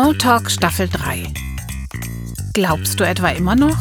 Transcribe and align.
Smalltalk 0.00 0.50
Staffel 0.50 0.88
3. 0.88 1.30
Glaubst 2.54 2.98
du 2.98 3.04
etwa 3.04 3.28
immer 3.28 3.54
noch? 3.54 3.76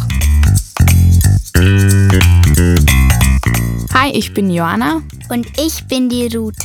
Hi, 3.94 4.12
ich 4.12 4.34
bin 4.34 4.50
Joanna. 4.50 5.02
Und 5.30 5.48
ich 5.58 5.86
bin 5.86 6.10
die 6.10 6.28
Ruth. 6.36 6.58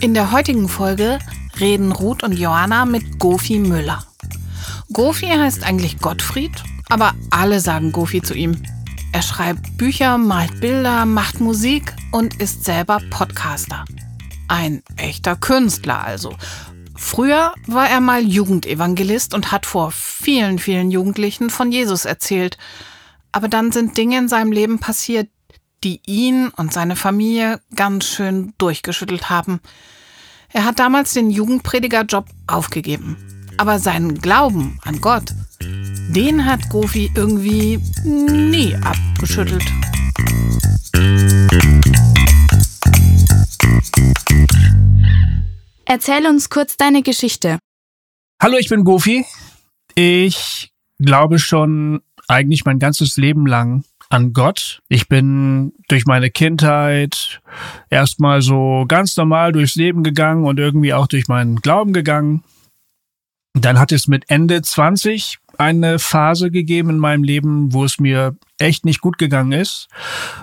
In 0.00 0.14
der 0.14 0.32
heutigen 0.32 0.66
Folge 0.66 1.18
reden 1.60 1.92
Ruth 1.92 2.22
und 2.22 2.38
Joanna 2.38 2.86
mit 2.86 3.18
Gofi 3.18 3.58
Müller. 3.58 4.02
Gofi 4.94 5.26
heißt 5.26 5.62
eigentlich 5.62 5.98
Gottfried, 5.98 6.52
aber 6.88 7.12
alle 7.28 7.60
sagen 7.60 7.92
Gofi 7.92 8.22
zu 8.22 8.32
ihm. 8.32 8.62
Er 9.12 9.20
schreibt 9.20 9.76
Bücher, 9.76 10.16
malt 10.16 10.58
Bilder, 10.62 11.04
macht 11.04 11.38
Musik 11.38 11.94
und 12.12 12.40
ist 12.40 12.64
selber 12.64 13.02
Podcaster. 13.10 13.84
Ein 14.48 14.82
echter 14.96 15.36
Künstler 15.36 16.02
also. 16.02 16.32
Früher 16.96 17.54
war 17.66 17.88
er 17.88 18.00
mal 18.00 18.22
Jugendevangelist 18.22 19.34
und 19.34 19.52
hat 19.52 19.66
vor 19.66 19.90
vielen, 19.90 20.58
vielen 20.58 20.90
Jugendlichen 20.90 21.50
von 21.50 21.72
Jesus 21.72 22.04
erzählt. 22.04 22.58
Aber 23.32 23.48
dann 23.48 23.72
sind 23.72 23.96
Dinge 23.96 24.18
in 24.18 24.28
seinem 24.28 24.52
Leben 24.52 24.78
passiert, 24.78 25.28
die 25.84 26.00
ihn 26.06 26.48
und 26.48 26.72
seine 26.72 26.96
Familie 26.96 27.60
ganz 27.74 28.06
schön 28.06 28.54
durchgeschüttelt 28.58 29.28
haben. 29.30 29.60
Er 30.52 30.64
hat 30.64 30.78
damals 30.78 31.12
den 31.12 31.30
Jugendpredigerjob 31.30 32.26
aufgegeben. 32.46 33.16
Aber 33.58 33.78
seinen 33.78 34.18
Glauben 34.18 34.78
an 34.84 35.00
Gott, 35.00 35.34
den 35.60 36.44
hat 36.44 36.68
Gofi 36.68 37.10
irgendwie 37.14 37.80
nie 38.04 38.76
abgeschüttelt. 38.76 39.64
Erzähl 45.96 46.26
uns 46.26 46.50
kurz 46.50 46.76
deine 46.76 47.00
Geschichte. 47.00 47.58
Hallo, 48.42 48.58
ich 48.58 48.68
bin 48.68 48.84
Gofi. 48.84 49.24
Ich 49.94 50.70
glaube 50.98 51.38
schon 51.38 52.02
eigentlich 52.28 52.66
mein 52.66 52.78
ganzes 52.78 53.16
Leben 53.16 53.46
lang 53.46 53.82
an 54.10 54.34
Gott. 54.34 54.82
Ich 54.90 55.08
bin 55.08 55.72
durch 55.88 56.04
meine 56.04 56.28
Kindheit 56.28 57.40
erstmal 57.88 58.42
so 58.42 58.84
ganz 58.86 59.16
normal 59.16 59.52
durchs 59.52 59.74
Leben 59.76 60.02
gegangen 60.02 60.44
und 60.44 60.58
irgendwie 60.58 60.92
auch 60.92 61.06
durch 61.06 61.28
meinen 61.28 61.62
Glauben 61.62 61.94
gegangen. 61.94 62.44
Dann 63.54 63.78
hat 63.78 63.90
es 63.90 64.06
mit 64.06 64.28
Ende 64.28 64.60
20 64.60 65.38
eine 65.56 65.98
Phase 65.98 66.50
gegeben 66.50 66.90
in 66.90 66.98
meinem 66.98 67.24
Leben, 67.24 67.72
wo 67.72 67.86
es 67.86 67.98
mir 67.98 68.36
echt 68.58 68.84
nicht 68.84 69.00
gut 69.00 69.16
gegangen 69.16 69.52
ist. 69.52 69.88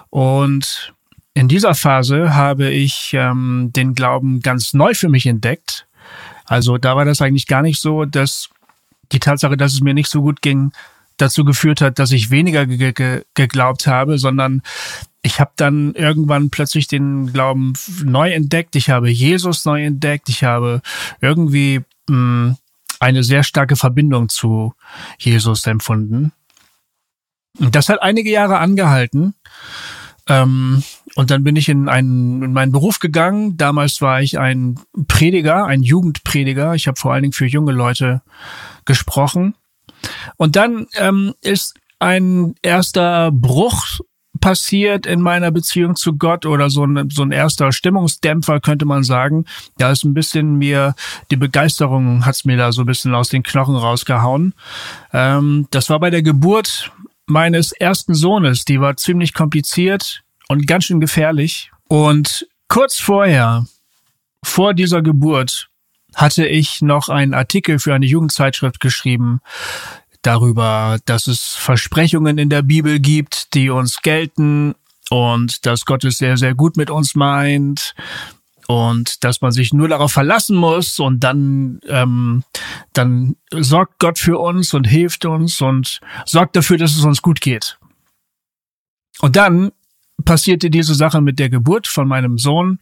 Und 0.09 0.95
in 1.33 1.47
dieser 1.47 1.73
Phase 1.73 2.35
habe 2.35 2.69
ich 2.69 3.11
ähm, 3.13 3.71
den 3.75 3.95
Glauben 3.95 4.41
ganz 4.41 4.73
neu 4.73 4.93
für 4.93 5.09
mich 5.09 5.25
entdeckt. 5.25 5.87
Also 6.45 6.77
da 6.77 6.95
war 6.95 7.05
das 7.05 7.21
eigentlich 7.21 7.47
gar 7.47 7.61
nicht 7.61 7.81
so, 7.81 8.05
dass 8.05 8.49
die 9.11 9.19
Tatsache, 9.19 9.57
dass 9.57 9.73
es 9.73 9.81
mir 9.81 9.93
nicht 9.93 10.09
so 10.09 10.21
gut 10.21 10.41
ging, 10.41 10.71
dazu 11.17 11.45
geführt 11.45 11.81
hat, 11.81 11.99
dass 11.99 12.11
ich 12.11 12.31
weniger 12.31 12.65
ge 12.65 12.91
ge 12.91 13.23
geglaubt 13.33 13.87
habe, 13.87 14.17
sondern 14.17 14.61
ich 15.21 15.39
habe 15.39 15.51
dann 15.55 15.93
irgendwann 15.93 16.49
plötzlich 16.49 16.87
den 16.87 17.31
Glauben 17.31 17.73
neu 18.03 18.31
entdeckt. 18.31 18.75
Ich 18.75 18.89
habe 18.89 19.09
Jesus 19.09 19.65
neu 19.65 19.83
entdeckt. 19.83 20.29
Ich 20.29 20.43
habe 20.43 20.81
irgendwie 21.21 21.81
mh, 22.09 22.15
hm, 22.15 22.57
eine 22.99 23.23
sehr 23.23 23.43
starke 23.43 23.75
Verbindung 23.75 24.29
zu 24.29 24.73
Jesus 25.17 25.65
empfunden. 25.65 26.31
Und 27.59 27.75
das 27.75 27.89
hat 27.89 28.01
einige 28.01 28.29
Jahre 28.29 28.57
angehalten. 28.57 29.33
Ähm, 30.27 30.83
und 31.15 31.29
dann 31.29 31.43
bin 31.43 31.55
ich 31.55 31.69
in, 31.69 31.89
einen, 31.89 32.41
in 32.41 32.53
meinen 32.53 32.71
Beruf 32.71 32.99
gegangen. 32.99 33.55
Damals 33.55 34.01
war 34.01 34.21
ich 34.21 34.39
ein 34.39 34.79
Prediger, 35.07 35.65
ein 35.65 35.83
Jugendprediger. 35.83 36.73
Ich 36.73 36.87
habe 36.87 36.99
vor 36.99 37.13
allen 37.13 37.23
Dingen 37.23 37.33
für 37.33 37.45
junge 37.45 37.71
Leute 37.71 38.21
gesprochen. 38.85 39.55
Und 40.37 40.55
dann 40.55 40.87
ähm, 40.97 41.33
ist 41.41 41.75
ein 41.99 42.55
erster 42.61 43.31
Bruch 43.31 43.99
passiert 44.41 45.05
in 45.05 45.21
meiner 45.21 45.51
Beziehung 45.51 45.95
zu 45.95 46.17
Gott 46.17 46.45
oder 46.45 46.69
so 46.69 46.85
ein, 46.85 47.09
so 47.09 47.21
ein 47.21 47.31
erster 47.31 47.71
Stimmungsdämpfer, 47.71 48.59
könnte 48.59 48.85
man 48.85 49.03
sagen. 49.03 49.45
Da 49.77 49.91
ist 49.91 50.03
ein 50.03 50.13
bisschen 50.13 50.57
mir, 50.57 50.95
die 51.31 51.37
Begeisterung 51.37 52.25
hat's 52.25 52.43
mir 52.43 52.57
da 52.57 52.71
so 52.71 52.81
ein 52.81 52.87
bisschen 52.87 53.13
aus 53.13 53.29
den 53.29 53.43
Knochen 53.43 53.75
rausgehauen. 53.75 54.53
Ähm, 55.13 55.67
das 55.69 55.89
war 55.89 55.99
bei 55.99 56.09
der 56.09 56.23
Geburt 56.23 56.91
meines 57.25 57.71
ersten 57.71 58.15
Sohnes. 58.15 58.65
Die 58.65 58.81
war 58.81 58.97
ziemlich 58.97 59.33
kompliziert 59.33 60.23
und 60.53 60.67
ganz 60.67 60.85
schön 60.85 61.01
gefährlich. 61.01 61.71
Und 61.87 62.47
kurz 62.67 62.99
vorher, 62.99 63.65
vor 64.43 64.73
dieser 64.73 65.01
Geburt, 65.01 65.69
hatte 66.15 66.45
ich 66.45 66.81
noch 66.81 67.09
einen 67.09 67.33
Artikel 67.33 67.79
für 67.79 67.93
eine 67.93 68.05
Jugendzeitschrift 68.05 68.79
geschrieben 68.79 69.41
darüber, 70.21 70.99
dass 71.05 71.27
es 71.27 71.55
Versprechungen 71.55 72.37
in 72.37 72.49
der 72.49 72.61
Bibel 72.61 72.99
gibt, 72.99 73.53
die 73.55 73.71
uns 73.71 74.01
gelten 74.01 74.75
und 75.09 75.65
dass 75.65 75.85
Gott 75.85 76.03
es 76.05 76.17
sehr, 76.17 76.37
sehr 76.37 76.53
gut 76.53 76.77
mit 76.77 76.91
uns 76.91 77.15
meint 77.15 77.95
und 78.67 79.23
dass 79.23 79.41
man 79.41 79.51
sich 79.51 79.73
nur 79.73 79.87
darauf 79.87 80.13
verlassen 80.13 80.55
muss 80.55 80.99
und 80.99 81.19
dann 81.21 81.81
ähm, 81.87 82.43
dann 82.93 83.35
sorgt 83.51 83.99
Gott 83.99 84.19
für 84.19 84.37
uns 84.37 84.73
und 84.73 84.85
hilft 84.85 85.25
uns 85.25 85.61
und 85.61 85.99
sorgt 86.25 86.55
dafür, 86.55 86.77
dass 86.77 86.95
es 86.95 87.03
uns 87.03 87.21
gut 87.21 87.41
geht. 87.41 87.79
Und 89.19 89.35
dann 89.35 89.71
passierte 90.25 90.69
diese 90.69 90.95
Sache 90.95 91.21
mit 91.21 91.39
der 91.39 91.49
Geburt 91.49 91.87
von 91.87 92.07
meinem 92.07 92.37
Sohn, 92.37 92.79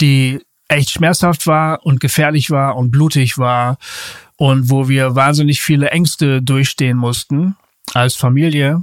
die 0.00 0.40
echt 0.68 0.90
schmerzhaft 0.90 1.46
war 1.46 1.84
und 1.84 2.00
gefährlich 2.00 2.50
war 2.50 2.76
und 2.76 2.90
blutig 2.90 3.38
war 3.38 3.78
und 4.36 4.70
wo 4.70 4.88
wir 4.88 5.14
wahnsinnig 5.14 5.60
viele 5.60 5.90
Ängste 5.90 6.42
durchstehen 6.42 6.96
mussten 6.96 7.56
als 7.94 8.14
Familie. 8.14 8.82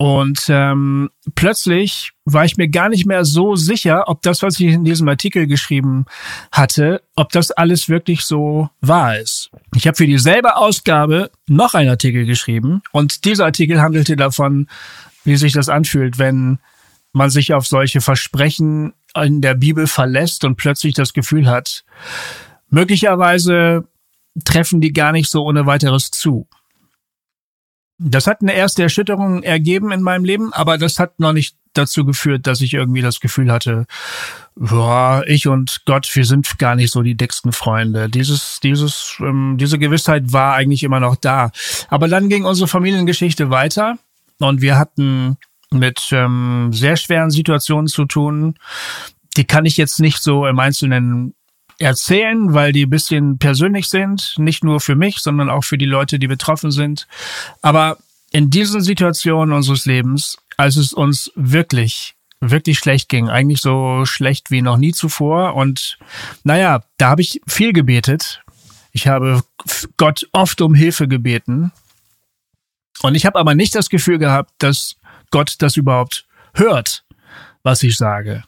Und 0.00 0.44
ähm, 0.48 1.10
plötzlich 1.34 2.12
war 2.24 2.44
ich 2.44 2.56
mir 2.56 2.68
gar 2.68 2.88
nicht 2.88 3.04
mehr 3.04 3.24
so 3.24 3.56
sicher, 3.56 4.04
ob 4.06 4.22
das, 4.22 4.42
was 4.42 4.60
ich 4.60 4.72
in 4.72 4.84
diesem 4.84 5.08
Artikel 5.08 5.48
geschrieben 5.48 6.06
hatte, 6.52 7.02
ob 7.16 7.30
das 7.30 7.50
alles 7.50 7.88
wirklich 7.88 8.22
so 8.22 8.70
wahr 8.80 9.18
ist. 9.18 9.50
Ich 9.74 9.88
habe 9.88 9.96
für 9.96 10.06
dieselbe 10.06 10.54
Ausgabe 10.54 11.32
noch 11.48 11.74
einen 11.74 11.90
Artikel 11.90 12.26
geschrieben 12.26 12.80
und 12.92 13.24
dieser 13.24 13.46
Artikel 13.46 13.80
handelte 13.82 14.14
davon, 14.14 14.68
wie 15.24 15.36
sich 15.36 15.52
das 15.52 15.68
anfühlt, 15.68 16.18
wenn 16.18 16.60
man 17.18 17.30
sich 17.30 17.52
auf 17.52 17.66
solche 17.66 18.00
Versprechen 18.00 18.94
in 19.14 19.40
der 19.40 19.54
Bibel 19.54 19.86
verlässt 19.86 20.44
und 20.44 20.56
plötzlich 20.56 20.94
das 20.94 21.12
Gefühl 21.12 21.48
hat, 21.48 21.84
möglicherweise 22.70 23.86
treffen 24.44 24.80
die 24.80 24.92
gar 24.92 25.12
nicht 25.12 25.30
so 25.30 25.44
ohne 25.44 25.66
weiteres 25.66 26.10
zu. 26.10 26.48
Das 27.98 28.28
hat 28.28 28.42
eine 28.42 28.54
erste 28.54 28.84
Erschütterung 28.84 29.42
ergeben 29.42 29.90
in 29.90 30.02
meinem 30.02 30.24
Leben, 30.24 30.52
aber 30.52 30.78
das 30.78 31.00
hat 31.00 31.18
noch 31.18 31.32
nicht 31.32 31.56
dazu 31.74 32.04
geführt, 32.04 32.46
dass 32.46 32.60
ich 32.60 32.74
irgendwie 32.74 33.02
das 33.02 33.20
Gefühl 33.20 33.50
hatte, 33.50 33.86
boah, 34.54 35.24
ich 35.26 35.48
und 35.48 35.82
Gott, 35.84 36.08
wir 36.14 36.24
sind 36.24 36.58
gar 36.58 36.76
nicht 36.76 36.92
so 36.92 37.02
die 37.02 37.16
dicksten 37.16 37.52
Freunde. 37.52 38.08
Dieses, 38.08 38.60
dieses, 38.60 39.16
ähm, 39.20 39.56
diese 39.58 39.78
Gewissheit 39.78 40.32
war 40.32 40.54
eigentlich 40.54 40.84
immer 40.84 41.00
noch 41.00 41.16
da. 41.16 41.50
Aber 41.88 42.08
dann 42.08 42.28
ging 42.28 42.44
unsere 42.44 42.68
Familiengeschichte 42.68 43.50
weiter 43.50 43.98
und 44.38 44.60
wir 44.60 44.78
hatten 44.78 45.36
mit 45.70 46.08
ähm, 46.12 46.70
sehr 46.72 46.96
schweren 46.96 47.30
Situationen 47.30 47.88
zu 47.88 48.04
tun. 48.04 48.54
Die 49.36 49.44
kann 49.44 49.66
ich 49.66 49.76
jetzt 49.76 50.00
nicht 50.00 50.22
so 50.22 50.46
im 50.46 50.58
Einzelnen 50.58 51.34
erzählen, 51.78 52.54
weil 52.54 52.72
die 52.72 52.86
bisschen 52.86 53.38
persönlich 53.38 53.88
sind, 53.88 54.34
nicht 54.36 54.64
nur 54.64 54.80
für 54.80 54.96
mich, 54.96 55.18
sondern 55.18 55.48
auch 55.48 55.64
für 55.64 55.78
die 55.78 55.86
Leute, 55.86 56.18
die 56.18 56.26
betroffen 56.26 56.70
sind. 56.70 57.06
Aber 57.62 57.98
in 58.30 58.50
diesen 58.50 58.80
Situationen 58.80 59.54
unseres 59.54 59.86
Lebens, 59.86 60.36
als 60.56 60.76
es 60.76 60.92
uns 60.92 61.30
wirklich, 61.34 62.14
wirklich 62.40 62.78
schlecht 62.78 63.08
ging, 63.08 63.28
eigentlich 63.28 63.60
so 63.60 64.04
schlecht 64.04 64.50
wie 64.50 64.62
noch 64.62 64.76
nie 64.76 64.92
zuvor. 64.92 65.54
Und 65.54 65.98
naja, 66.42 66.82
da 66.96 67.10
habe 67.10 67.22
ich 67.22 67.40
viel 67.46 67.72
gebetet. 67.72 68.42
Ich 68.92 69.06
habe 69.06 69.42
Gott 69.96 70.28
oft 70.32 70.60
um 70.60 70.74
Hilfe 70.74 71.06
gebeten. 71.06 71.72
Und 73.00 73.14
ich 73.14 73.24
habe 73.24 73.38
aber 73.38 73.54
nicht 73.54 73.74
das 73.74 73.90
Gefühl 73.90 74.18
gehabt, 74.18 74.50
dass 74.58 74.96
Gott 75.30 75.56
das 75.58 75.76
überhaupt 75.76 76.26
hört, 76.54 77.04
was 77.62 77.82
ich 77.82 77.96
sage. 77.96 78.44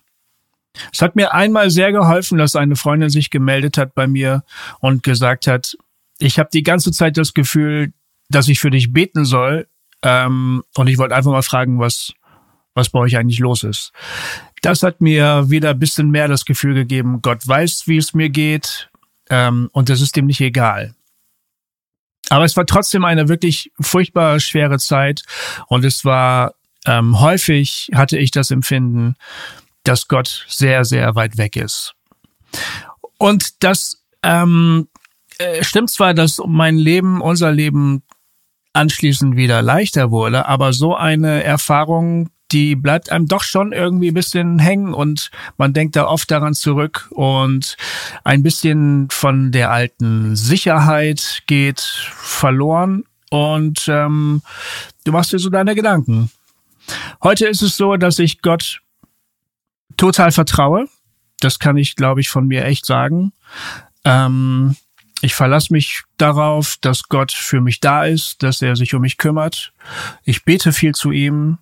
Es 0.92 1.02
hat 1.02 1.16
mir 1.16 1.34
einmal 1.34 1.70
sehr 1.70 1.92
geholfen, 1.92 2.38
dass 2.38 2.56
eine 2.56 2.76
Freundin 2.76 3.10
sich 3.10 3.30
gemeldet 3.30 3.76
hat 3.76 3.94
bei 3.94 4.06
mir 4.06 4.44
und 4.80 5.02
gesagt 5.02 5.46
hat, 5.46 5.76
ich 6.18 6.38
habe 6.38 6.50
die 6.52 6.62
ganze 6.62 6.92
Zeit 6.92 7.16
das 7.16 7.34
Gefühl, 7.34 7.92
dass 8.28 8.48
ich 8.48 8.60
für 8.60 8.70
dich 8.70 8.92
beten 8.92 9.24
soll. 9.24 9.66
Ähm, 10.02 10.62
und 10.76 10.86
ich 10.86 10.98
wollte 10.98 11.14
einfach 11.14 11.32
mal 11.32 11.42
fragen, 11.42 11.78
was, 11.78 12.12
was 12.74 12.88
bei 12.88 13.00
euch 13.00 13.16
eigentlich 13.16 13.40
los 13.40 13.64
ist. 13.64 13.92
Das 14.62 14.82
hat 14.82 15.00
mir 15.00 15.50
wieder 15.50 15.70
ein 15.70 15.78
bisschen 15.78 16.10
mehr 16.10 16.28
das 16.28 16.44
Gefühl 16.44 16.74
gegeben, 16.74 17.20
Gott 17.22 17.46
weiß, 17.46 17.86
wie 17.86 17.96
es 17.96 18.14
mir 18.14 18.30
geht, 18.30 18.90
ähm, 19.30 19.68
und 19.72 19.88
das 19.88 20.00
ist 20.00 20.16
dem 20.16 20.26
nicht 20.26 20.40
egal. 20.40 20.94
Aber 22.28 22.44
es 22.44 22.56
war 22.56 22.66
trotzdem 22.66 23.04
eine 23.04 23.28
wirklich 23.28 23.72
furchtbar 23.80 24.38
schwere 24.40 24.78
Zeit 24.78 25.22
und 25.66 25.84
es 25.84 26.04
war 26.04 26.54
ähm, 26.86 27.20
häufig 27.20 27.90
hatte 27.94 28.18
ich 28.18 28.30
das 28.30 28.50
Empfinden, 28.50 29.16
dass 29.84 30.08
Gott 30.08 30.46
sehr, 30.48 30.84
sehr 30.84 31.14
weit 31.14 31.36
weg 31.36 31.56
ist. 31.56 31.94
Und 33.18 33.62
das 33.62 34.04
ähm, 34.22 34.88
äh, 35.38 35.62
stimmt 35.64 35.90
zwar, 35.90 36.14
dass 36.14 36.40
mein 36.46 36.76
Leben, 36.76 37.20
unser 37.20 37.52
Leben 37.52 38.02
anschließend 38.72 39.36
wieder 39.36 39.62
leichter 39.62 40.10
wurde, 40.10 40.46
aber 40.46 40.72
so 40.72 40.94
eine 40.94 41.42
Erfahrung, 41.42 42.30
die 42.52 42.76
bleibt 42.76 43.10
einem 43.10 43.26
doch 43.26 43.42
schon 43.42 43.72
irgendwie 43.72 44.08
ein 44.08 44.14
bisschen 44.14 44.58
hängen 44.58 44.92
und 44.92 45.30
man 45.56 45.72
denkt 45.72 45.96
da 45.96 46.06
oft 46.06 46.30
daran 46.30 46.54
zurück 46.54 47.08
und 47.12 47.76
ein 48.24 48.42
bisschen 48.42 49.08
von 49.10 49.52
der 49.52 49.70
alten 49.70 50.36
Sicherheit 50.36 51.42
geht 51.46 51.80
verloren 51.80 53.04
und 53.30 53.86
ähm, 53.88 54.42
du 55.04 55.12
machst 55.12 55.32
dir 55.32 55.38
so 55.38 55.50
deine 55.50 55.74
Gedanken. 55.74 56.30
Heute 57.22 57.46
ist 57.46 57.62
es 57.62 57.76
so, 57.76 57.96
dass 57.96 58.18
ich 58.18 58.42
Gott 58.42 58.80
total 59.96 60.32
vertraue. 60.32 60.86
Das 61.40 61.58
kann 61.58 61.76
ich, 61.76 61.96
glaube 61.96 62.20
ich, 62.20 62.28
von 62.28 62.46
mir 62.46 62.64
echt 62.64 62.86
sagen. 62.86 63.32
Ähm, 64.04 64.76
ich 65.22 65.34
verlasse 65.34 65.72
mich 65.72 66.02
darauf, 66.16 66.76
dass 66.80 67.04
Gott 67.04 67.32
für 67.32 67.60
mich 67.60 67.80
da 67.80 68.04
ist, 68.04 68.42
dass 68.42 68.62
er 68.62 68.76
sich 68.76 68.94
um 68.94 69.02
mich 69.02 69.18
kümmert. 69.18 69.72
Ich 70.24 70.44
bete 70.44 70.72
viel 70.72 70.94
zu 70.94 71.10
ihm. 71.10 71.58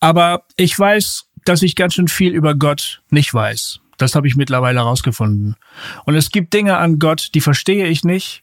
Aber 0.00 0.44
ich 0.56 0.78
weiß, 0.78 1.26
dass 1.44 1.62
ich 1.62 1.76
ganz 1.76 1.94
schön 1.94 2.08
viel 2.08 2.32
über 2.32 2.54
Gott 2.54 3.02
nicht 3.10 3.32
weiß. 3.32 3.80
Das 3.98 4.14
habe 4.14 4.26
ich 4.26 4.36
mittlerweile 4.36 4.80
herausgefunden. 4.80 5.56
Und 6.04 6.14
es 6.14 6.30
gibt 6.30 6.54
Dinge 6.54 6.78
an 6.78 6.98
Gott, 6.98 7.30
die 7.34 7.40
verstehe 7.40 7.86
ich 7.86 8.04
nicht. 8.04 8.42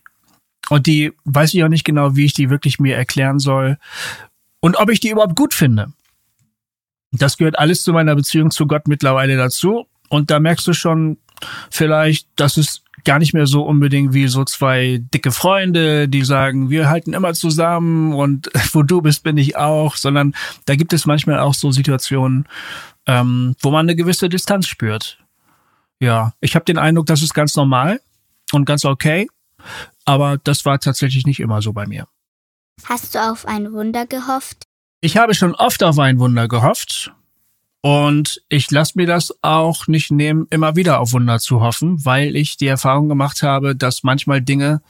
Und 0.69 0.86
die 0.86 1.12
weiß 1.25 1.54
ich 1.54 1.63
auch 1.63 1.69
nicht 1.69 1.84
genau, 1.84 2.16
wie 2.16 2.25
ich 2.25 2.34
die 2.34 2.50
wirklich 2.50 2.80
mir 2.80 2.95
erklären 2.95 3.39
soll. 3.39 3.77
Und 4.60 4.77
ob 4.77 4.89
ich 4.89 5.00
die 5.00 5.10
überhaupt 5.10 5.36
gut 5.36 5.54
finde. 5.54 5.92
Das 7.12 7.38
gehört 7.38 7.60
alles 7.60 7.84
zu 7.84 7.94
meiner 7.94 8.16
Beziehung 8.16 8.52
zu 8.52 8.68
Gott 8.68 8.88
mittlerweile 8.88 9.38
dazu. 9.38 9.88
Und 10.10 10.31
da 10.31 10.40
merkst 10.40 10.68
du 10.68 10.74
schon 10.74 11.18
vielleicht, 11.69 12.28
dass 12.36 12.58
es 12.58 12.84
gar 13.04 13.19
nicht 13.19 13.34
mehr 13.34 13.48
so 13.48 13.63
unbedingt 13.63 14.13
wie 14.13 14.28
so 14.28 14.46
zwei 14.46 15.02
dicke 15.13 15.31
Freunde, 15.31 16.08
die 16.08 16.24
sagen, 16.24 16.69
wir 16.69 16.90
halten 16.90 17.13
immer 17.13 17.34
zusammen 17.34 18.13
und 18.13 18.50
wo 18.74 18.84
du 18.84 19.02
bist, 19.02 19.24
bin 19.24 19.38
ich 19.38 19.56
auch, 19.56 19.96
sondern 19.96 20.34
da 20.66 20.75
gibt 20.75 20.94
es 20.94 21.06
manchmal 21.06 21.40
auch 21.40 21.54
so 21.54 21.72
Situationen, 21.72 22.48
ähm, 23.08 23.56
wo 23.60 23.72
man 23.72 23.86
eine 23.86 23.96
gewisse 23.96 24.30
Distanz 24.30 24.68
spürt. 24.68 25.18
Ja, 26.00 26.34
ich 26.42 26.56
habe 26.56 26.66
den 26.66 26.78
Eindruck, 26.78 27.06
das 27.08 27.22
ist 27.22 27.34
ganz 27.34 27.56
normal 27.56 28.02
und 28.52 28.66
ganz 28.66 28.86
okay, 28.86 29.28
aber 30.06 30.38
das 30.38 30.66
war 30.66 30.80
tatsächlich 30.80 31.25
nicht 31.25 31.40
immer 31.40 31.62
so 31.62 31.74
bei 31.74 31.88
mir. 31.88 32.08
Hast 32.86 33.16
du 33.16 33.19
auf 33.19 33.48
ein 33.48 33.72
Wunder 33.72 34.06
gehofft? 34.06 34.68
Ich 35.03 35.18
habe 35.18 35.33
schon 35.33 35.56
oft 35.56 35.83
auf 35.83 35.98
ein 35.98 36.19
Wunder 36.19 36.48
gehofft 36.48 37.12
und 37.81 38.44
ich 38.50 38.69
lasse 38.69 38.94
mir 38.95 39.07
das 39.07 39.36
auch 39.42 39.88
nicht 39.88 40.12
nehmen, 40.12 40.45
immer 40.51 40.75
wieder 40.75 41.00
auf 41.00 41.12
Wunder 41.13 41.39
zu 41.39 41.59
hoffen, 41.59 42.06
weil 42.06 42.36
ich 42.36 42.56
die 42.56 42.68
Erfahrung 42.68 43.09
gemacht 43.09 43.42
habe, 43.42 43.75
dass 43.75 44.03
manchmal 44.03 44.44
Dinge 44.44 44.83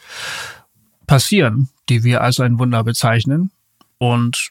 passieren, 1.07 1.69
die 1.87 2.03
wir 2.03 2.19
als 2.19 2.41
ein 2.41 2.59
Wunder 2.59 2.83
bezeichnen. 2.83 3.51
Und 3.99 4.49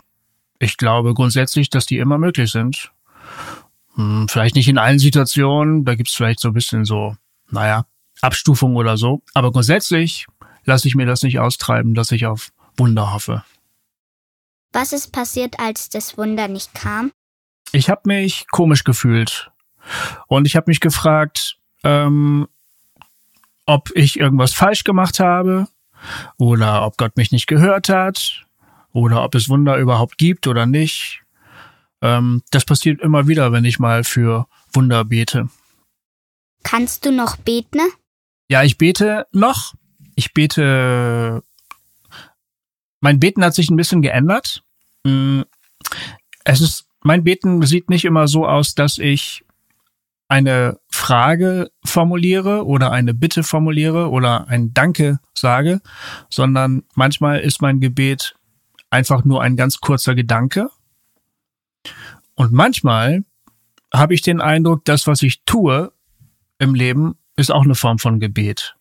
ich 0.58 0.78
glaube 0.78 1.12
grundsätzlich, 1.12 1.68
dass 1.68 1.84
die 1.84 1.98
immer 1.98 2.16
möglich 2.16 2.50
sind. 2.50 2.90
Hm, 3.96 4.28
vielleicht 4.30 4.54
nicht 4.54 4.68
in 4.68 4.78
allen 4.78 4.98
Situationen, 4.98 5.84
da 5.84 5.94
gibt's 5.94 6.14
vielleicht 6.14 6.40
so 6.40 6.48
ein 6.48 6.54
bisschen 6.54 6.86
so, 6.86 7.16
naja, 7.50 7.84
Abstufung 8.22 8.76
oder 8.76 8.96
so. 8.96 9.20
Aber 9.34 9.52
grundsätzlich 9.52 10.26
lasse 10.64 10.88
ich 10.88 10.94
mir 10.94 11.04
das 11.04 11.22
nicht 11.22 11.38
austreiben, 11.38 11.92
dass 11.92 12.12
ich 12.12 12.24
auf 12.24 12.50
Wunder 12.78 13.12
hoffe. 13.12 13.44
Was 14.72 14.92
ist 14.92 15.12
passiert, 15.12 15.58
als 15.58 15.88
das 15.88 16.16
Wunder 16.16 16.48
nicht 16.48 16.74
kam? 16.74 17.12
ich 17.72 17.88
habe 17.90 18.02
mich 18.04 18.46
komisch 18.50 18.84
gefühlt. 18.84 19.50
Und 20.26 20.46
ich 20.46 20.56
habe 20.56 20.70
mich 20.70 20.80
gefragt, 20.80 21.56
ähm, 21.84 22.48
ob 23.66 23.90
ich 23.94 24.18
irgendwas 24.18 24.52
falsch 24.52 24.84
gemacht 24.84 25.20
habe 25.20 25.68
oder 26.36 26.84
ob 26.84 26.96
Gott 26.96 27.16
mich 27.16 27.32
nicht 27.32 27.46
gehört 27.46 27.88
hat 27.88 28.44
oder 28.92 29.22
ob 29.24 29.34
es 29.34 29.48
Wunder 29.48 29.76
überhaupt 29.76 30.18
gibt 30.18 30.46
oder 30.46 30.66
nicht. 30.66 31.22
Ähm, 32.02 32.42
das 32.50 32.64
passiert 32.64 33.00
immer 33.00 33.28
wieder, 33.28 33.52
wenn 33.52 33.64
ich 33.64 33.78
mal 33.78 34.04
für 34.04 34.46
Wunder 34.72 35.04
bete. 35.04 35.48
Kannst 36.62 37.06
du 37.06 37.12
noch 37.12 37.36
beten? 37.36 37.80
Ja, 38.48 38.62
ich 38.62 38.78
bete 38.78 39.26
noch. 39.32 39.74
Ich 40.14 40.34
bete. 40.34 41.42
Mein 43.00 43.20
Beten 43.20 43.44
hat 43.44 43.54
sich 43.54 43.70
ein 43.70 43.76
bisschen 43.76 44.02
geändert. 44.02 44.62
Mm, 45.04 45.42
es 46.44 46.60
ist 46.60 46.86
mein 47.02 47.24
Beten 47.24 47.62
sieht 47.62 47.88
nicht 47.88 48.04
immer 48.04 48.28
so 48.28 48.46
aus, 48.46 48.74
dass 48.74 48.98
ich 48.98 49.44
eine 50.28 50.78
Frage 50.88 51.70
formuliere 51.84 52.64
oder 52.66 52.92
eine 52.92 53.14
Bitte 53.14 53.42
formuliere 53.42 54.10
oder 54.10 54.48
ein 54.48 54.72
Danke 54.74 55.18
sage, 55.34 55.80
sondern 56.28 56.84
manchmal 56.94 57.40
ist 57.40 57.62
mein 57.62 57.80
Gebet 57.80 58.36
einfach 58.90 59.24
nur 59.24 59.42
ein 59.42 59.56
ganz 59.56 59.80
kurzer 59.80 60.14
Gedanke. 60.14 60.70
Und 62.34 62.52
manchmal 62.52 63.24
habe 63.92 64.14
ich 64.14 64.22
den 64.22 64.40
Eindruck, 64.40 64.84
das, 64.84 65.06
was 65.06 65.22
ich 65.22 65.42
tue 65.44 65.92
im 66.58 66.74
Leben, 66.74 67.16
ist 67.36 67.50
auch 67.50 67.64
eine 67.64 67.74
Form 67.74 67.98
von 67.98 68.20
Gebet. 68.20 68.76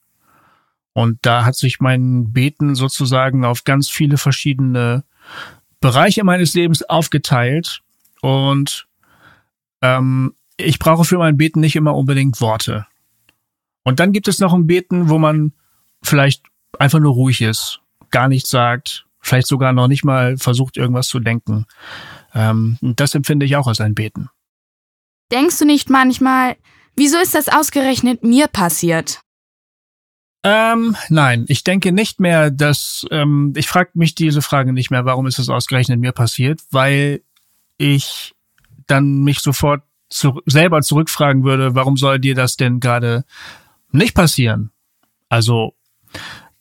Und 0.93 1.19
da 1.21 1.45
hat 1.45 1.55
sich 1.55 1.79
mein 1.79 2.33
Beten 2.33 2.75
sozusagen 2.75 3.45
auf 3.45 3.63
ganz 3.63 3.89
viele 3.89 4.17
verschiedene 4.17 5.03
Bereiche 5.79 6.23
meines 6.23 6.53
Lebens 6.53 6.83
aufgeteilt 6.83 7.81
und 8.21 8.87
ähm, 9.81 10.33
ich 10.57 10.77
brauche 10.77 11.05
für 11.05 11.17
mein 11.17 11.37
Beten 11.37 11.61
nicht 11.61 11.75
immer 11.75 11.95
unbedingt 11.95 12.41
Worte. 12.41 12.85
Und 13.83 13.99
dann 13.99 14.11
gibt 14.11 14.27
es 14.27 14.39
noch 14.39 14.53
ein 14.53 14.67
Beten, 14.67 15.09
wo 15.09 15.17
man 15.17 15.53
vielleicht 16.03 16.43
einfach 16.77 16.99
nur 16.99 17.13
ruhig 17.13 17.41
ist, 17.41 17.79
gar 18.11 18.27
nichts 18.27 18.49
sagt, 18.49 19.05
vielleicht 19.21 19.47
sogar 19.47 19.71
noch 19.73 19.87
nicht 19.87 20.03
mal 20.03 20.37
versucht, 20.37 20.77
irgendwas 20.77 21.07
zu 21.07 21.19
denken. 21.19 21.65
Ähm, 22.33 22.77
das 22.81 23.15
empfinde 23.15 23.45
ich 23.45 23.55
auch 23.55 23.67
als 23.67 23.79
ein 23.79 23.95
Beten. 23.95 24.29
Denkst 25.31 25.59
du 25.59 25.65
nicht 25.65 25.89
manchmal, 25.89 26.57
wieso 26.95 27.17
ist 27.17 27.35
das 27.35 27.47
ausgerechnet 27.47 28.23
mir 28.23 28.47
passiert? 28.47 29.21
Ähm, 30.43 30.95
nein, 31.09 31.45
ich 31.47 31.63
denke 31.63 31.91
nicht 31.91 32.19
mehr, 32.19 32.49
dass 32.49 33.05
ähm, 33.11 33.53
ich 33.57 33.67
frage 33.67 33.91
mich 33.93 34.15
diese 34.15 34.41
Frage 34.41 34.71
nicht 34.71 34.89
mehr, 34.89 35.05
warum 35.05 35.27
ist 35.27 35.39
es 35.39 35.49
ausgerechnet 35.49 35.99
mir 35.99 36.13
passiert, 36.13 36.61
weil 36.71 37.21
ich 37.77 38.33
dann 38.87 39.21
mich 39.21 39.39
sofort 39.39 39.83
zu, 40.09 40.41
selber 40.45 40.81
zurückfragen 40.81 41.43
würde, 41.43 41.75
warum 41.75 41.97
soll 41.97 42.19
dir 42.19 42.35
das 42.35 42.55
denn 42.55 42.79
gerade 42.79 43.25
nicht 43.91 44.15
passieren? 44.15 44.71
Also 45.27 45.75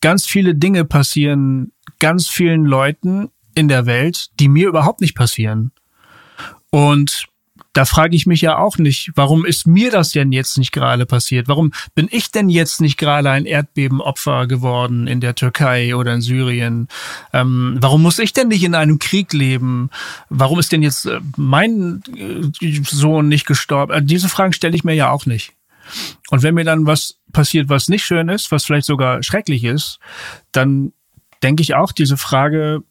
ganz 0.01 0.27
viele 0.27 0.55
Dinge 0.55 0.85
passieren 0.85 1.73
ganz 1.99 2.29
vielen 2.29 2.65
Leuten 2.65 3.31
in 3.55 3.69
der 3.69 3.87
Welt, 3.87 4.29
die 4.39 4.49
mir 4.49 4.69
überhaupt 4.69 5.01
nicht 5.01 5.17
passieren. 5.17 5.73
Und 6.71 7.27
da 7.79 7.85
frage 7.85 8.17
ich 8.17 8.27
mich 8.27 8.41
ja 8.41 8.59
auch 8.59 8.77
nicht, 8.77 9.13
warum 9.15 9.45
ist 9.45 9.69
mir 9.69 9.93
das 9.93 10.11
denn 10.11 10.33
jetzt 10.33 10.59
nicht 10.59 10.73
gerade 10.73 11.07
passiert? 11.07 11.47
Warum 11.47 11.73
bin 11.95 12.09
ich 12.11 12.33
denn 12.33 12.49
jetzt 12.49 12.81
nicht 12.81 12.99
gerade 12.99 13.31
ein 13.31 13.47
Erdbebenopfer 13.47 14.49
geworden 14.49 15.07
in 15.07 15.21
der 15.21 15.37
Türkei 15.37 15.95
oder 15.95 16.13
in 16.13 16.21
Syrien? 16.21 16.89
Ähm, 17.33 17.79
warum 17.81 18.03
muss 18.03 18.19
ich 18.19 18.33
denn 18.33 18.49
nicht 18.49 18.65
in 18.65 18.75
einem 18.75 18.99
Krieg 18.99 19.33
leben? 19.33 19.91
Warum 20.29 20.59
ist 20.59 20.73
denn 20.73 20.83
jetzt 20.83 21.07
äh, 21.07 21.21
mein 21.37 22.03
äh, 22.17 22.81
Sohn 22.83 23.29
nicht 23.29 23.47
gestorben? 23.47 23.93
Also 23.93 24.07
diese 24.07 24.29
Fragen 24.29 24.53
stelle 24.53 24.75
ich 24.75 24.83
mir 24.83 24.95
ja 24.95 25.13
auch 25.13 25.27
nicht. 25.27 25.53
Und 26.31 26.43
wenn 26.43 26.55
mir 26.55 26.65
dann 26.65 26.85
was 26.85 27.21
passiert, 27.33 27.69
was 27.69 27.89
nicht 27.89 28.05
schön 28.05 28.29
ist, 28.29 28.51
was 28.51 28.65
vielleicht 28.65 28.87
sogar 28.87 29.23
schrecklich 29.23 29.63
ist, 29.63 30.01
dann 30.51 30.93
denke 31.45 31.63
ich 31.63 31.77
auch, 31.77 31.93
diese 31.93 32.17
Frage 32.17 32.83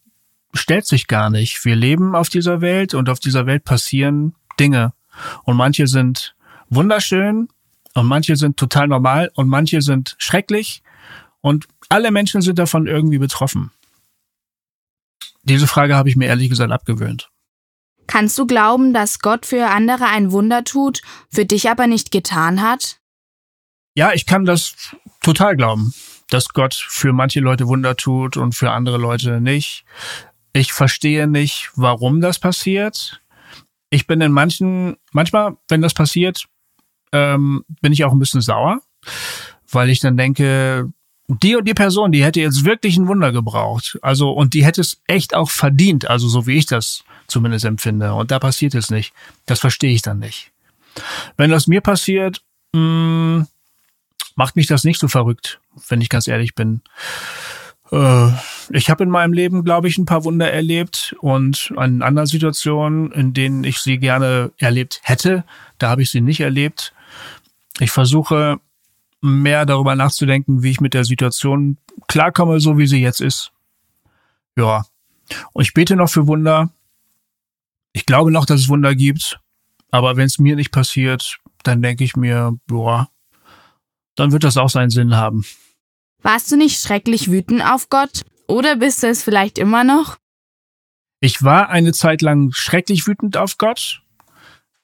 stellt 0.53 0.87
sich 0.87 1.07
gar 1.07 1.29
nicht. 1.29 1.65
Wir 1.65 1.75
leben 1.75 2.15
auf 2.15 2.29
dieser 2.29 2.61
Welt 2.61 2.93
und 2.93 3.09
auf 3.09 3.19
dieser 3.19 3.45
Welt 3.45 3.65
passieren 3.65 4.33
Dinge. 4.59 4.93
Und 5.43 5.57
manche 5.57 5.87
sind 5.87 6.35
wunderschön 6.69 7.49
und 7.93 8.05
manche 8.05 8.35
sind 8.35 8.57
total 8.57 8.87
normal 8.87 9.31
und 9.35 9.47
manche 9.47 9.81
sind 9.81 10.15
schrecklich 10.17 10.83
und 11.41 11.67
alle 11.89 12.11
Menschen 12.11 12.41
sind 12.41 12.59
davon 12.59 12.87
irgendwie 12.87 13.17
betroffen. 13.17 13.71
Diese 15.43 15.67
Frage 15.67 15.95
habe 15.95 16.09
ich 16.09 16.15
mir 16.15 16.27
ehrlich 16.27 16.49
gesagt 16.49 16.71
abgewöhnt. 16.71 17.29
Kannst 18.05 18.37
du 18.37 18.45
glauben, 18.45 18.93
dass 18.93 19.19
Gott 19.19 19.45
für 19.45 19.67
andere 19.67 20.05
ein 20.05 20.31
Wunder 20.31 20.63
tut, 20.63 21.01
für 21.29 21.45
dich 21.45 21.69
aber 21.69 21.87
nicht 21.87 22.11
getan 22.11 22.61
hat? 22.61 22.99
Ja, 23.95 24.13
ich 24.13 24.25
kann 24.25 24.45
das 24.45 24.75
total 25.21 25.55
glauben, 25.55 25.93
dass 26.29 26.49
Gott 26.49 26.73
für 26.75 27.13
manche 27.13 27.39
Leute 27.39 27.67
Wunder 27.67 27.95
tut 27.95 28.37
und 28.37 28.53
für 28.53 28.71
andere 28.71 28.97
Leute 28.97 29.41
nicht. 29.41 29.85
Ich 30.53 30.71
verstehe 30.71 31.27
nicht, 31.27 31.71
warum 31.75 32.21
das 32.21 32.39
passiert 32.39 33.21
ich 33.89 34.07
bin 34.07 34.21
in 34.21 34.31
manchen, 34.31 34.97
manchmal, 35.11 35.57
wenn 35.67 35.81
das 35.81 35.93
passiert, 35.93 36.45
ähm, 37.11 37.63
bin 37.81 37.93
ich 37.93 38.03
auch 38.03 38.11
ein 38.11 38.19
bisschen 38.19 38.41
sauer, 38.41 38.81
weil 39.71 39.89
ich 39.89 39.99
dann 39.99 40.17
denke, 40.17 40.91
die 41.27 41.55
und 41.55 41.67
die 41.67 41.73
Person, 41.73 42.11
die 42.11 42.23
hätte 42.23 42.39
jetzt 42.39 42.63
wirklich 42.63 42.97
ein 42.97 43.07
Wunder 43.07 43.31
gebraucht. 43.31 43.97
Also, 44.01 44.31
und 44.31 44.53
die 44.53 44.65
hätte 44.65 44.81
es 44.81 45.01
echt 45.07 45.35
auch 45.35 45.49
verdient, 45.49 46.09
also 46.09 46.27
so 46.27 46.47
wie 46.47 46.57
ich 46.57 46.65
das 46.65 47.03
zumindest 47.27 47.65
empfinde. 47.65 48.13
Und 48.13 48.31
da 48.31 48.39
passiert 48.39 48.75
es 48.75 48.89
nicht. 48.89 49.13
Das 49.45 49.59
verstehe 49.59 49.93
ich 49.93 50.01
dann 50.01 50.19
nicht. 50.19 50.51
Wenn 51.35 51.51
das 51.51 51.67
mir 51.67 51.81
passiert, 51.81 52.41
mh, 52.73 52.79
mm, 52.79 53.47
macht 54.35 54.55
mich 54.55 54.67
das 54.67 54.83
nicht 54.83 54.99
so 54.99 55.07
verrückt, 55.07 55.59
wenn 55.89 55.99
ich 55.99 56.09
ganz 56.09 56.27
ehrlich 56.27 56.55
bin. 56.55 56.81
Äh, 57.91 58.29
ich 58.69 58.89
habe 58.89 59.03
in 59.03 59.09
meinem 59.09 59.33
Leben, 59.33 59.63
glaube 59.63 59.87
ich, 59.87 59.97
ein 59.97 60.05
paar 60.05 60.23
Wunder 60.23 60.51
erlebt 60.51 61.15
und 61.21 61.71
in 61.71 62.01
anderen 62.01 62.27
Situationen, 62.27 63.11
in 63.11 63.33
denen 63.33 63.63
ich 63.63 63.79
sie 63.79 63.97
gerne 63.97 64.51
erlebt 64.57 65.01
hätte, 65.03 65.43
da 65.77 65.89
habe 65.89 66.01
ich 66.01 66.11
sie 66.11 66.21
nicht 66.21 66.39
erlebt. 66.39 66.93
Ich 67.79 67.91
versuche 67.91 68.59
mehr 69.21 69.65
darüber 69.65 69.95
nachzudenken, 69.95 70.63
wie 70.63 70.71
ich 70.71 70.81
mit 70.81 70.93
der 70.93 71.05
Situation 71.05 71.77
klarkomme, 72.07 72.59
so 72.59 72.77
wie 72.77 72.87
sie 72.87 73.01
jetzt 73.01 73.21
ist. 73.21 73.51
Ja. 74.55 74.85
Und 75.53 75.63
ich 75.63 75.73
bete 75.73 75.95
noch 75.95 76.09
für 76.09 76.27
Wunder. 76.27 76.69
Ich 77.93 78.05
glaube 78.05 78.31
noch, 78.31 78.45
dass 78.45 78.61
es 78.61 78.69
Wunder 78.69 78.95
gibt. 78.95 79.39
Aber 79.91 80.17
wenn 80.17 80.25
es 80.25 80.39
mir 80.39 80.55
nicht 80.55 80.71
passiert, 80.71 81.39
dann 81.63 81.81
denke 81.81 82.03
ich 82.03 82.15
mir, 82.15 82.57
boah, 82.67 83.09
dann 84.15 84.31
wird 84.31 84.43
das 84.43 84.57
auch 84.57 84.69
seinen 84.69 84.89
Sinn 84.89 85.15
haben. 85.15 85.45
Warst 86.21 86.51
du 86.51 86.57
nicht 86.57 86.81
schrecklich 86.81 87.31
wütend 87.31 87.63
auf 87.63 87.89
Gott? 87.89 88.23
Oder 88.47 88.77
bist 88.77 89.03
du 89.03 89.07
es 89.07 89.23
vielleicht 89.23 89.57
immer 89.57 89.83
noch? 89.83 90.17
Ich 91.19 91.43
war 91.43 91.69
eine 91.69 91.93
Zeit 91.93 92.21
lang 92.21 92.51
schrecklich 92.51 93.07
wütend 93.07 93.37
auf 93.37 93.57
Gott, 93.57 94.01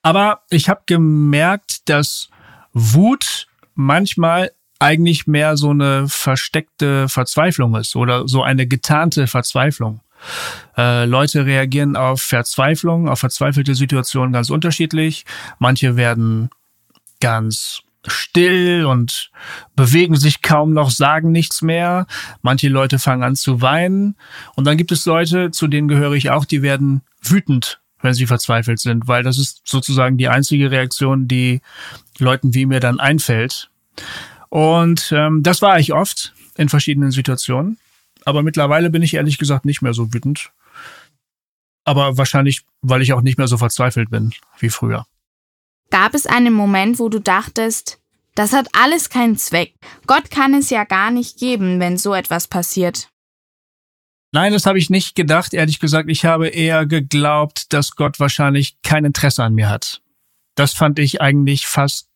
aber 0.01 0.41
ich 0.49 0.67
habe 0.67 0.81
gemerkt, 0.85 1.87
dass 1.89 2.29
Wut 2.73 3.47
manchmal 3.75 4.51
eigentlich 4.79 5.27
mehr 5.27 5.55
so 5.55 5.69
eine 5.69 6.07
versteckte 6.09 7.07
Verzweiflung 7.07 7.75
ist 7.75 7.95
oder 7.95 8.27
so 8.27 8.43
eine 8.43 8.67
getarnte 8.67 9.27
Verzweiflung. 9.27 10.01
Äh, 10.77 11.05
Leute 11.05 11.45
reagieren 11.45 11.95
auf 11.95 12.21
Verzweiflung, 12.21 13.07
auf 13.07 13.19
verzweifelte 13.19 13.75
Situationen 13.75 14.33
ganz 14.33 14.49
unterschiedlich. 14.49 15.25
Manche 15.59 15.95
werden 15.95 16.49
ganz 17.19 17.83
still 18.07 18.85
und 18.85 19.31
bewegen 19.75 20.15
sich 20.15 20.41
kaum 20.41 20.73
noch, 20.73 20.89
sagen 20.89 21.31
nichts 21.31 21.61
mehr. 21.61 22.07
Manche 22.41 22.69
Leute 22.69 22.99
fangen 22.99 23.23
an 23.23 23.35
zu 23.35 23.61
weinen. 23.61 24.15
Und 24.55 24.65
dann 24.65 24.77
gibt 24.77 24.91
es 24.91 25.05
Leute, 25.05 25.51
zu 25.51 25.67
denen 25.67 25.87
gehöre 25.87 26.13
ich 26.13 26.29
auch, 26.29 26.45
die 26.45 26.61
werden 26.61 27.01
wütend, 27.21 27.81
wenn 28.01 28.13
sie 28.13 28.27
verzweifelt 28.27 28.79
sind, 28.79 29.07
weil 29.07 29.23
das 29.23 29.37
ist 29.37 29.61
sozusagen 29.65 30.17
die 30.17 30.27
einzige 30.27 30.71
Reaktion, 30.71 31.27
die 31.27 31.61
Leuten 32.19 32.53
wie 32.53 32.65
mir 32.65 32.79
dann 32.79 32.99
einfällt. 32.99 33.69
Und 34.49 35.11
ähm, 35.15 35.41
das 35.41 35.61
war 35.61 35.79
ich 35.79 35.93
oft 35.93 36.33
in 36.55 36.69
verschiedenen 36.69 37.11
Situationen. 37.11 37.77
Aber 38.25 38.43
mittlerweile 38.43 38.89
bin 38.89 39.01
ich 39.01 39.15
ehrlich 39.15 39.37
gesagt 39.37 39.65
nicht 39.65 39.81
mehr 39.81 39.93
so 39.93 40.13
wütend. 40.13 40.51
Aber 41.85 42.17
wahrscheinlich, 42.17 42.61
weil 42.81 43.01
ich 43.01 43.13
auch 43.13 43.21
nicht 43.21 43.37
mehr 43.37 43.47
so 43.47 43.57
verzweifelt 43.57 44.09
bin 44.09 44.33
wie 44.59 44.69
früher. 44.69 45.05
Gab 45.93 46.15
es 46.15 46.25
einen 46.25 46.55
Moment, 46.55 46.97
wo 46.97 47.07
du 47.07 47.19
dachtest, 47.19 47.99
das 48.33 48.51
hat 48.51 48.67
alles 48.73 49.11
keinen 49.11 49.37
Zweck. 49.37 49.75
Gott 50.07 50.31
kann 50.31 50.55
es 50.55 50.71
ja 50.71 50.85
gar 50.85 51.11
nicht 51.11 51.37
geben, 51.37 51.79
wenn 51.79 51.99
so 51.99 52.15
etwas 52.15 52.47
passiert. 52.47 53.09
Nein, 54.31 54.53
das 54.53 54.65
habe 54.65 54.79
ich 54.79 54.89
nicht 54.89 55.13
gedacht. 55.13 55.53
Ehrlich 55.53 55.79
gesagt, 55.79 56.09
ich 56.09 56.25
habe 56.25 56.47
eher 56.47 56.87
geglaubt, 56.87 57.71
dass 57.73 57.95
Gott 57.95 58.19
wahrscheinlich 58.19 58.81
kein 58.81 59.05
Interesse 59.05 59.43
an 59.43 59.53
mir 59.53 59.69
hat. 59.69 60.01
Das 60.55 60.73
fand 60.73 60.97
ich 60.97 61.21
eigentlich 61.21 61.67
fast 61.67 62.09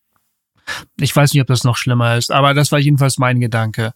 ich 1.00 1.16
weiß 1.16 1.34
nicht, 1.34 1.42
ob 1.42 1.48
das 1.48 1.64
noch 1.64 1.78
schlimmer 1.78 2.18
ist, 2.18 2.32
aber 2.32 2.56
das 2.56 2.72
war 2.72 2.80
jedenfalls 2.80 3.20
mein 3.20 3.40
Gedanke. 3.40 3.94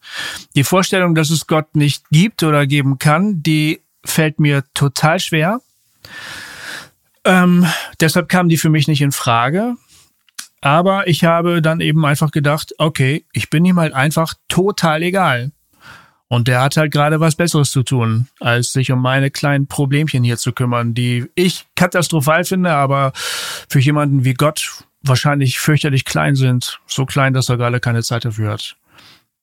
Die 0.56 0.64
Vorstellung, 0.64 1.16
dass 1.16 1.32
es 1.32 1.48
Gott 1.48 1.76
nicht 1.76 2.08
gibt 2.12 2.44
oder 2.44 2.68
geben 2.68 3.00
kann, 3.00 3.42
die 3.42 3.82
fällt 4.06 4.40
mir 4.40 4.64
total 4.76 5.20
schwer. 5.20 5.60
Ähm, 7.24 7.66
deshalb 8.00 8.30
kam 8.30 8.50
die 8.50 8.58
für 8.58 8.70
mich 8.70 8.88
nicht 8.88 9.02
in 9.02 9.12
Frage. 9.12 9.76
Aber 10.62 11.08
ich 11.08 11.24
habe 11.24 11.62
dann 11.62 11.82
eben 11.82 12.06
einfach 12.06 12.32
gedacht, 12.32 12.74
okay, 12.78 13.26
ich 13.34 13.50
bin 13.50 13.66
ihm 13.66 13.80
halt 13.80 13.94
einfach 13.94 14.36
total 14.48 15.02
egal. 15.02 15.52
Und 16.28 16.48
der 16.48 16.62
hat 16.62 16.78
halt 16.78 16.94
gerade 16.94 17.20
was 17.20 17.36
Besseres 17.36 17.72
zu 17.72 17.84
tun, 17.84 18.28
als 18.40 18.72
sich 18.72 18.92
um 18.92 19.02
meine 19.02 19.32
kleinen 19.32 19.68
Problemchen 19.68 20.24
hier 20.24 20.38
zu 20.38 20.54
kümmern, 20.54 20.94
die 20.94 21.30
ich 21.36 21.66
katastrophal 21.76 22.46
finde, 22.46 22.72
aber 22.72 23.12
für 23.68 23.80
jemanden 23.80 24.24
wie 24.24 24.34
Gott 24.34 24.86
wahrscheinlich 25.02 25.60
fürchterlich 25.60 26.06
klein 26.06 26.36
sind. 26.36 26.80
So 26.88 27.06
klein, 27.06 27.34
dass 27.34 27.50
er 27.50 27.58
gerade 27.58 27.80
keine 27.80 28.02
Zeit 28.04 28.24
dafür 28.24 28.52
hat. 28.52 28.78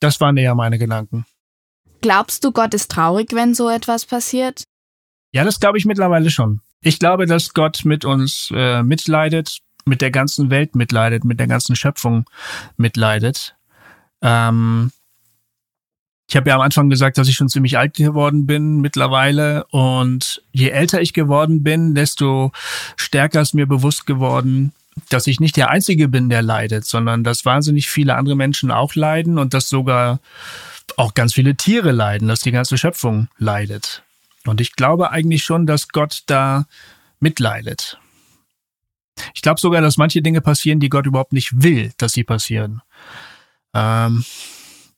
Das 0.00 0.20
waren 0.20 0.37
eher 0.37 0.54
meine 0.54 0.78
Gedanken. 0.78 1.26
Glaubst 2.00 2.44
du, 2.44 2.52
Gott 2.52 2.73
ist 2.75 2.90
traurig, 2.90 3.32
wenn 3.32 3.54
so 3.54 3.68
etwas 3.68 4.06
passiert? 4.06 4.64
Ja, 5.32 5.44
das 5.44 5.61
glaube 5.61 5.78
ich 5.78 5.85
mittlerweile 5.85 6.30
schon. 6.30 6.61
Ich 6.80 6.99
glaube, 6.99 7.26
dass 7.26 7.54
Gott 7.54 7.85
mit 7.85 8.04
uns 8.04 8.52
äh, 8.54 8.82
mitleidet, 8.82 9.58
mit 9.85 10.00
der 10.00 10.11
ganzen 10.11 10.50
Welt 10.50 10.76
mitleidet, 10.76 11.25
mit 11.25 11.40
der 11.40 11.47
ganzen 11.47 11.75
Schöpfung 11.75 12.25
mitleidet. 12.76 13.56
Ähm, 14.23 14.90
ich 16.28 16.37
habe 16.37 16.50
ja 16.50 16.56
am 16.56 16.61
Anfang 16.61 16.90
gesagt, 16.90 17.16
dass 17.16 17.28
ich 17.28 17.37
schon 17.37 17.49
ziemlich 17.49 17.78
alt 17.78 17.94
geworden 17.94 18.47
bin 18.47 18.80
mittlerweile. 18.80 19.64
Und 19.70 20.42
je 20.52 20.68
älter 20.68 21.00
ich 21.00 21.14
geworden 21.14 21.62
bin, 21.62 21.94
desto 21.94 22.52
stärker 22.97 23.40
ist 23.40 23.54
mir 23.54 23.66
bewusst 23.66 24.06
geworden, 24.06 24.73
dass 25.08 25.26
ich 25.26 25.40
nicht 25.40 25.56
der 25.56 25.70
Einzige 25.70 26.08
bin, 26.08 26.28
der 26.28 26.42
leidet, 26.42 26.85
sondern 26.85 27.25
dass 27.25 27.47
wahnsinnig 27.47 27.88
viele 27.88 28.16
andere 28.16 28.37
Menschen 28.37 28.70
auch 28.70 28.94
leiden 28.94 29.38
und 29.38 29.54
dass 29.54 29.70
sogar 29.70 30.20
auch 30.97 31.14
ganz 31.14 31.32
viele 31.32 31.54
Tiere 31.54 31.92
leiden, 31.92 32.28
dass 32.28 32.40
die 32.40 32.52
ganze 32.52 32.76
Schöpfung 32.76 33.28
leidet. 33.38 34.02
Und 34.49 34.61
ich 34.61 34.73
glaube 34.73 35.11
eigentlich 35.11 35.45
schon, 35.45 35.67
dass 35.67 35.88
Gott 35.88 36.23
da 36.26 36.67
mitleidet. 37.21 37.99
Ich 39.35 39.43
glaube 39.43 39.61
sogar, 39.61 39.81
dass 39.81 39.97
manche 39.97 40.23
Dinge 40.23 40.40
passieren, 40.40 40.81
die 40.81 40.88
Gott 40.88 41.07
überhaupt 41.07 41.33
nicht 41.33 41.62
will, 41.62 41.93
dass 41.99 42.12
sie 42.12 42.25
passieren. 42.25 42.83
Ähm, 43.75 44.25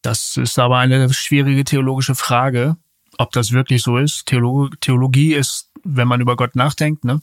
das 0.03 0.37
ist 0.37 0.59
aber 0.59 0.79
eine 0.79 1.13
schwierige 1.13 1.65
theologische 1.65 2.15
Frage, 2.15 2.77
ob 3.19 3.33
das 3.33 3.53
wirklich 3.53 3.83
so 3.83 3.99
ist. 3.99 4.27
Theolo 4.27 4.69
Theologie 4.81 5.35
ist, 5.35 5.71
wenn 5.85 6.09
man 6.09 6.21
über 6.21 6.37
Gott 6.37 6.57
nachdenkt, 6.57 7.05
ne? 7.05 7.21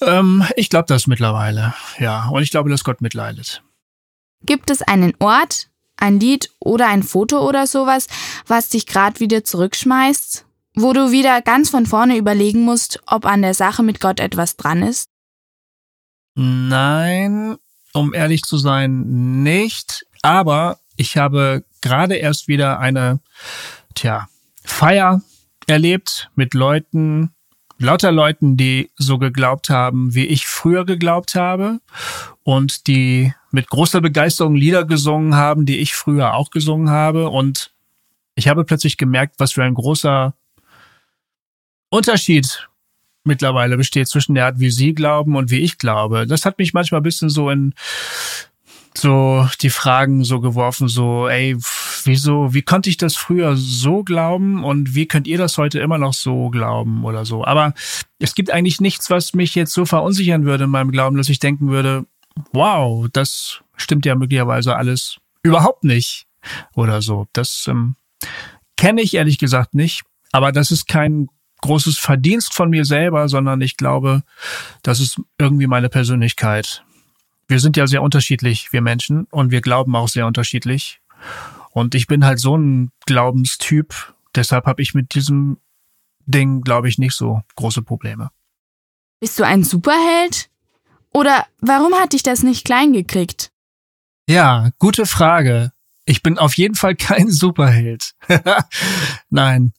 Ähm, 0.00 0.44
ich 0.56 0.70
glaube 0.70 0.86
das 0.86 1.06
mittlerweile, 1.06 1.74
ja. 1.98 2.28
Und 2.28 2.42
ich 2.42 2.50
glaube, 2.50 2.70
dass 2.70 2.84
Gott 2.84 3.00
mitleidet. 3.00 3.62
Gibt 4.44 4.70
es 4.70 4.82
einen 4.82 5.14
Ort, 5.18 5.68
ein 5.96 6.20
Lied 6.20 6.50
oder 6.60 6.86
ein 6.88 7.02
Foto 7.02 7.46
oder 7.46 7.66
sowas, 7.66 8.06
was 8.46 8.68
dich 8.68 8.86
gerade 8.86 9.20
wieder 9.20 9.44
zurückschmeißt? 9.44 10.44
Wo 10.80 10.92
du 10.92 11.10
wieder 11.10 11.42
ganz 11.42 11.70
von 11.70 11.86
vorne 11.86 12.16
überlegen 12.16 12.62
musst, 12.62 13.02
ob 13.04 13.26
an 13.26 13.42
der 13.42 13.54
Sache 13.54 13.82
mit 13.82 13.98
Gott 13.98 14.20
etwas 14.20 14.56
dran 14.56 14.84
ist? 14.84 15.08
Nein, 16.36 17.56
um 17.92 18.14
ehrlich 18.14 18.42
zu 18.42 18.58
sein, 18.58 19.42
nicht. 19.42 20.06
Aber 20.22 20.78
ich 20.96 21.16
habe 21.16 21.64
gerade 21.80 22.14
erst 22.14 22.46
wieder 22.46 22.78
eine, 22.78 23.18
tja, 23.96 24.28
Feier 24.62 25.20
erlebt 25.66 26.30
mit 26.36 26.54
Leuten, 26.54 27.34
lauter 27.78 28.12
Leuten, 28.12 28.56
die 28.56 28.92
so 28.94 29.18
geglaubt 29.18 29.70
haben, 29.70 30.14
wie 30.14 30.26
ich 30.26 30.46
früher 30.46 30.84
geglaubt 30.84 31.34
habe 31.34 31.80
und 32.44 32.86
die 32.86 33.34
mit 33.50 33.68
großer 33.68 34.00
Begeisterung 34.00 34.54
Lieder 34.54 34.84
gesungen 34.84 35.34
haben, 35.34 35.66
die 35.66 35.78
ich 35.78 35.96
früher 35.96 36.34
auch 36.34 36.50
gesungen 36.50 36.90
habe. 36.90 37.30
Und 37.30 37.72
ich 38.36 38.46
habe 38.46 38.64
plötzlich 38.64 38.96
gemerkt, 38.96 39.34
was 39.38 39.54
für 39.54 39.64
ein 39.64 39.74
großer 39.74 40.34
Unterschied 41.90 42.68
mittlerweile 43.24 43.76
besteht 43.76 44.08
zwischen 44.08 44.34
der 44.34 44.46
Art, 44.46 44.58
wie 44.58 44.70
sie 44.70 44.94
glauben 44.94 45.36
und 45.36 45.50
wie 45.50 45.60
ich 45.60 45.78
glaube. 45.78 46.26
Das 46.26 46.44
hat 46.44 46.58
mich 46.58 46.72
manchmal 46.72 47.00
ein 47.00 47.04
bisschen 47.04 47.28
so 47.28 47.50
in 47.50 47.74
so 48.96 49.48
die 49.60 49.70
Fragen 49.70 50.24
so 50.24 50.40
geworfen, 50.40 50.88
so, 50.88 51.28
ey, 51.28 51.56
wieso, 52.04 52.52
wie 52.52 52.62
konnte 52.62 52.90
ich 52.90 52.96
das 52.96 53.16
früher 53.16 53.56
so 53.56 54.02
glauben 54.02 54.64
und 54.64 54.94
wie 54.94 55.06
könnt 55.06 55.26
ihr 55.26 55.38
das 55.38 55.56
heute 55.56 55.78
immer 55.78 55.98
noch 55.98 56.14
so 56.14 56.48
glauben 56.48 57.04
oder 57.04 57.24
so? 57.24 57.44
Aber 57.44 57.74
es 58.18 58.34
gibt 58.34 58.50
eigentlich 58.50 58.80
nichts, 58.80 59.10
was 59.10 59.34
mich 59.34 59.54
jetzt 59.54 59.72
so 59.72 59.84
verunsichern 59.84 60.44
würde 60.44 60.64
in 60.64 60.70
meinem 60.70 60.90
Glauben, 60.90 61.16
dass 61.16 61.28
ich 61.28 61.38
denken 61.38 61.68
würde, 61.68 62.06
wow, 62.52 63.06
das 63.12 63.60
stimmt 63.76 64.04
ja 64.04 64.14
möglicherweise 64.14 64.76
alles 64.76 65.18
überhaupt 65.42 65.84
nicht 65.84 66.26
oder 66.74 67.02
so. 67.02 67.26
Das 67.32 67.66
ähm, 67.68 67.94
kenne 68.76 69.02
ich 69.02 69.14
ehrlich 69.14 69.38
gesagt 69.38 69.74
nicht, 69.74 70.02
aber 70.32 70.50
das 70.50 70.70
ist 70.70 70.88
kein 70.88 71.28
großes 71.60 71.98
Verdienst 71.98 72.54
von 72.54 72.70
mir 72.70 72.84
selber, 72.84 73.28
sondern 73.28 73.60
ich 73.60 73.76
glaube, 73.76 74.22
das 74.82 75.00
ist 75.00 75.20
irgendwie 75.38 75.66
meine 75.66 75.88
Persönlichkeit 75.88 76.84
wir 77.48 77.60
sind 77.60 77.76
ja 77.76 77.86
sehr 77.86 78.02
unterschiedlich, 78.02 78.72
wir 78.72 78.82
Menschen, 78.82 79.24
und 79.30 79.50
wir 79.50 79.62
glauben 79.62 79.96
auch 79.96 80.08
sehr 80.08 80.26
unterschiedlich. 80.26 81.00
Und 81.72 81.94
ich 81.94 82.06
bin 82.06 82.24
halt 82.24 82.38
so 82.38 82.56
ein 82.56 82.92
Glaubenstyp, 83.06 84.14
deshalb 84.34 84.66
habe 84.66 84.82
ich 84.82 84.94
mit 84.94 85.14
diesem 85.14 85.58
Ding, 86.26 86.60
glaube 86.60 86.88
ich, 86.88 86.98
nicht 86.98 87.14
so 87.14 87.42
große 87.56 87.82
Probleme. 87.82 88.30
Bist 89.20 89.38
du 89.38 89.44
ein 89.44 89.64
Superheld? 89.64 90.50
Oder 91.12 91.46
warum 91.60 91.94
hat 91.94 92.12
dich 92.12 92.22
das 92.22 92.42
nicht 92.42 92.66
klein 92.66 92.92
gekriegt? 92.92 93.50
Ja, 94.28 94.70
gute 94.78 95.06
Frage. 95.06 95.72
Ich 96.04 96.22
bin 96.22 96.38
auf 96.38 96.54
jeden 96.56 96.74
Fall 96.74 96.94
kein 96.94 97.30
Superheld. 97.30 98.14
Nein. 99.30 99.72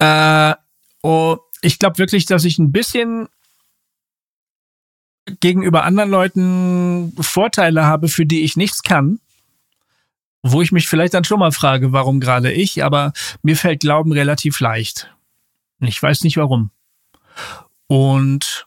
Äh, 0.00 0.54
oh, 1.04 1.36
ich 1.60 1.78
glaube 1.78 1.98
wirklich, 1.98 2.24
dass 2.24 2.44
ich 2.44 2.58
ein 2.58 2.72
bisschen 2.72 3.28
gegenüber 5.40 5.84
anderen 5.84 6.10
Leuten 6.10 7.14
Vorteile 7.20 7.84
habe, 7.84 8.08
für 8.08 8.26
die 8.26 8.42
ich 8.42 8.56
nichts 8.56 8.82
kann. 8.82 9.20
wo 10.46 10.60
ich 10.60 10.72
mich 10.72 10.88
vielleicht 10.88 11.14
dann 11.14 11.24
schon 11.24 11.38
mal 11.38 11.52
frage, 11.52 11.92
warum 11.92 12.20
gerade 12.20 12.52
ich, 12.52 12.84
aber 12.84 13.14
mir 13.42 13.56
fällt 13.56 13.80
Glauben 13.80 14.12
relativ 14.12 14.60
leicht. 14.60 15.10
Ich 15.80 16.02
weiß 16.02 16.22
nicht 16.22 16.36
warum. 16.36 16.70
Und 17.86 18.66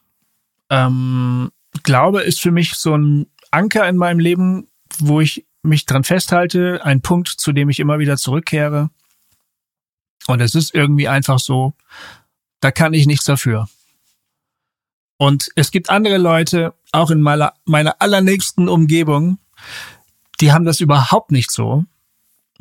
ähm, 0.71 1.51
Glaube 1.83 2.21
ist 2.21 2.41
für 2.41 2.49
mich 2.49 2.73
so 2.73 2.97
ein 2.97 3.27
Anker 3.51 3.87
in 3.87 3.95
meinem 3.95 4.19
Leben, 4.19 4.67
wo 4.97 5.21
ich 5.21 5.45
mich 5.61 5.85
dran 5.85 6.03
festhalte, 6.03 6.81
ein 6.83 7.01
Punkt, 7.01 7.27
zu 7.27 7.51
dem 7.51 7.69
ich 7.69 7.79
immer 7.79 7.99
wieder 7.99 8.17
zurückkehre. 8.17 8.89
Und 10.25 10.41
es 10.41 10.55
ist 10.55 10.73
irgendwie 10.73 11.07
einfach 11.07 11.37
so, 11.37 11.75
da 12.59 12.71
kann 12.71 12.93
ich 12.93 13.05
nichts 13.05 13.25
dafür. 13.25 13.67
Und 15.17 15.49
es 15.55 15.71
gibt 15.71 15.89
andere 15.89 16.17
Leute, 16.17 16.73
auch 16.91 17.09
in 17.09 17.21
meiner, 17.21 17.53
meiner 17.65 18.01
allernächsten 18.01 18.69
Umgebung, 18.69 19.39
die 20.39 20.51
haben 20.51 20.65
das 20.65 20.79
überhaupt 20.79 21.31
nicht 21.31 21.51
so. 21.51 21.85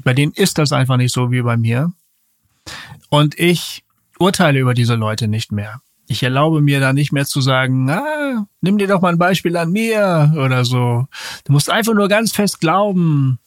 Bei 0.03 0.15
denen 0.15 0.33
ist 0.33 0.59
das 0.59 0.73
einfach 0.73 0.97
nicht 0.97 1.13
so 1.13 1.31
wie 1.31 1.43
bei 1.43 1.57
mir. 1.57 1.93
Und 3.11 3.39
ich 3.39 3.85
urteile 4.19 4.59
über 4.59 4.75
diese 4.75 4.95
Leute 4.95 5.29
nicht 5.29 5.53
mehr. 5.53 5.81
Ich 6.09 6.23
erlaube 6.23 6.61
mir 6.61 6.81
da 6.81 6.93
nicht 6.93 7.13
mehr 7.13 7.27
zu 7.27 7.41
sagen, 7.41 7.91
ah, 7.91 8.47
nimm 8.61 8.79
dir 8.79 8.87
doch 8.87 9.01
mal 9.01 9.13
ein 9.13 9.19
Beispiel 9.19 9.57
an 9.57 9.73
mir 9.73 10.33
oder 10.37 10.65
so. 10.65 11.07
Du 11.45 11.53
musst 11.53 11.71
einfach 11.71 11.95
nur 11.95 12.09
ganz 12.09 12.33
fest 12.33 12.61
glauben. 12.61 13.39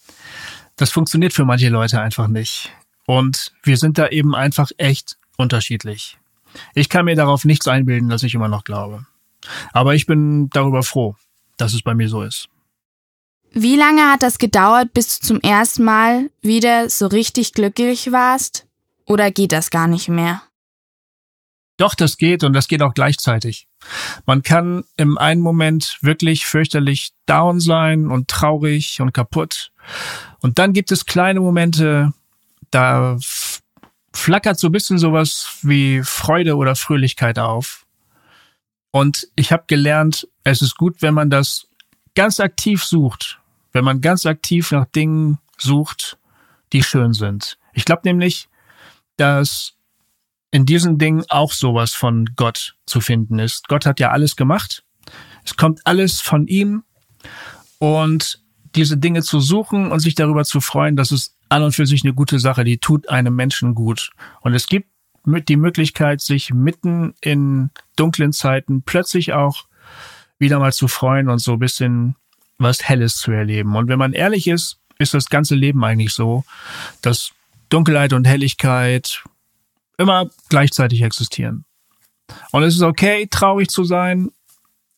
Das 0.76 0.92
funktioniert 0.92 1.34
für 1.34 1.46
manche 1.46 1.70
Leute 1.70 2.02
einfach 2.02 2.28
nicht. 2.28 2.72
Und 3.06 3.54
wir 3.64 3.78
sind 3.78 3.98
da 3.98 4.10
eben 4.10 4.36
einfach 4.36 4.70
echt 4.78 5.18
unterschiedlich. 5.38 6.19
Ich 6.74 6.90
kann 6.90 7.06
mir 7.06 7.16
darauf 7.16 7.46
nichts 7.46 7.68
einbilden, 7.68 8.10
dass 8.10 8.24
ich 8.24 8.34
immer 8.34 8.48
noch 8.48 8.64
glaube. 8.64 9.06
Aber 9.72 9.96
ich 9.96 10.06
bin 10.06 10.50
darüber 10.50 10.84
froh, 10.84 11.16
dass 11.58 11.74
es 11.74 11.82
bei 11.82 11.94
mir 11.94 12.10
so 12.10 12.24
ist. 12.24 12.50
Wie 13.52 13.78
lange 13.78 14.04
hat 14.12 14.22
das 14.22 14.38
gedauert, 14.38 14.94
bis 14.94 15.20
du 15.20 15.28
zum 15.28 15.42
ersten 15.42 15.84
Mal 15.84 16.30
wieder 16.42 16.90
so 16.90 17.08
richtig 17.08 17.54
glücklich 17.54 18.12
warst? 18.12 18.68
Oder 19.06 19.32
geht 19.32 19.52
das 19.52 19.72
gar 19.72 19.88
nicht 19.88 20.08
mehr? 20.08 20.44
Doch, 21.78 21.96
das 21.96 22.18
geht 22.18 22.44
und 22.44 22.54
das 22.54 22.68
geht 22.68 22.82
auch 22.82 22.94
gleichzeitig. 22.94 23.68
Man 24.26 24.44
kann 24.44 24.84
im 24.98 25.18
einen 25.18 25.42
Moment 25.42 25.98
wirklich 26.02 26.46
fürchterlich 26.46 27.14
down 27.26 27.60
sein 27.60 28.08
und 28.08 28.28
traurig 28.28 29.00
und 29.02 29.14
kaputt. 29.14 29.72
Und 30.42 30.60
dann 30.60 30.74
gibt 30.74 30.92
es 30.92 31.06
kleine 31.06 31.40
Momente, 31.40 32.14
da 32.70 33.18
flackert 34.14 34.60
so 34.60 34.68
ein 34.68 34.72
bisschen 34.72 34.98
sowas 34.98 35.60
wie 35.62 36.02
Freude 36.04 36.56
oder 36.56 36.76
Fröhlichkeit 36.76 37.40
auf. 37.40 37.86
Und 38.92 39.28
ich 39.36 39.52
habe 39.52 39.66
gelernt, 39.68 40.28
es 40.44 40.62
ist 40.62 40.76
gut, 40.76 41.02
wenn 41.02 41.14
man 41.14 41.30
das 41.30 41.68
ganz 42.16 42.40
aktiv 42.40 42.84
sucht, 42.84 43.40
wenn 43.72 43.84
man 43.84 44.02
ganz 44.02 44.26
aktiv 44.26 44.72
nach 44.72 44.86
Dingen 44.86 45.38
sucht, 45.58 46.18
die 46.74 46.84
schön 46.84 47.14
sind. 47.14 47.58
Ich 47.74 47.86
glaube 47.86 48.02
nämlich, 48.06 48.50
dass 49.18 49.76
in 50.52 50.66
diesen 50.66 50.98
Dingen 50.98 51.24
auch 51.30 51.54
sowas 51.54 51.94
von 51.94 52.26
Gott 52.36 52.76
zu 52.86 53.02
finden 53.02 53.38
ist. 53.38 53.68
Gott 53.68 53.86
hat 53.86 54.00
ja 54.00 54.10
alles 54.10 54.36
gemacht. 54.36 54.84
Es 55.46 55.56
kommt 55.56 55.86
alles 55.86 56.22
von 56.22 56.48
ihm. 56.48 56.84
Und 57.78 58.42
diese 58.76 58.98
Dinge 58.98 59.22
zu 59.22 59.40
suchen 59.40 59.92
und 59.92 60.00
sich 60.00 60.16
darüber 60.16 60.44
zu 60.44 60.62
freuen, 60.62 60.96
das 60.96 61.12
ist 61.12 61.36
an 61.50 61.64
und 61.64 61.74
für 61.74 61.86
sich 61.86 62.04
eine 62.04 62.14
gute 62.14 62.40
Sache, 62.40 62.64
die 62.64 62.78
tut 62.78 63.10
einem 63.10 63.36
Menschen 63.36 63.76
gut. 63.76 64.12
Und 64.42 64.54
es 64.54 64.68
gibt 64.68 64.88
die 65.26 65.58
Möglichkeit, 65.58 66.22
sich 66.22 66.54
mitten 66.54 67.14
in 67.22 67.72
dunklen 67.96 68.34
Zeiten 68.34 68.84
plötzlich 68.84 69.34
auch 69.34 69.66
wieder 70.38 70.60
mal 70.60 70.72
zu 70.72 70.88
freuen 70.88 71.30
und 71.30 71.40
so 71.40 71.54
ein 71.54 71.60
bisschen 71.60 72.16
was 72.58 72.88
Helles 72.88 73.18
zu 73.18 73.32
erleben. 73.32 73.76
Und 73.76 73.88
wenn 73.88 74.00
man 74.00 74.14
ehrlich 74.14 74.48
ist, 74.48 74.80
ist 74.98 75.14
das 75.14 75.30
ganze 75.30 75.56
Leben 75.56 75.84
eigentlich 75.84 76.14
so, 76.14 76.44
dass 77.02 77.32
Dunkelheit 77.70 78.14
und 78.14 78.26
Helligkeit 78.26 79.24
immer 79.98 80.30
gleichzeitig 80.50 81.02
existieren. 81.02 81.66
Und 82.52 82.64
es 82.64 82.76
ist 82.76 82.82
okay, 82.82 83.28
traurig 83.30 83.70
zu 83.70 83.84
sein, 83.84 84.32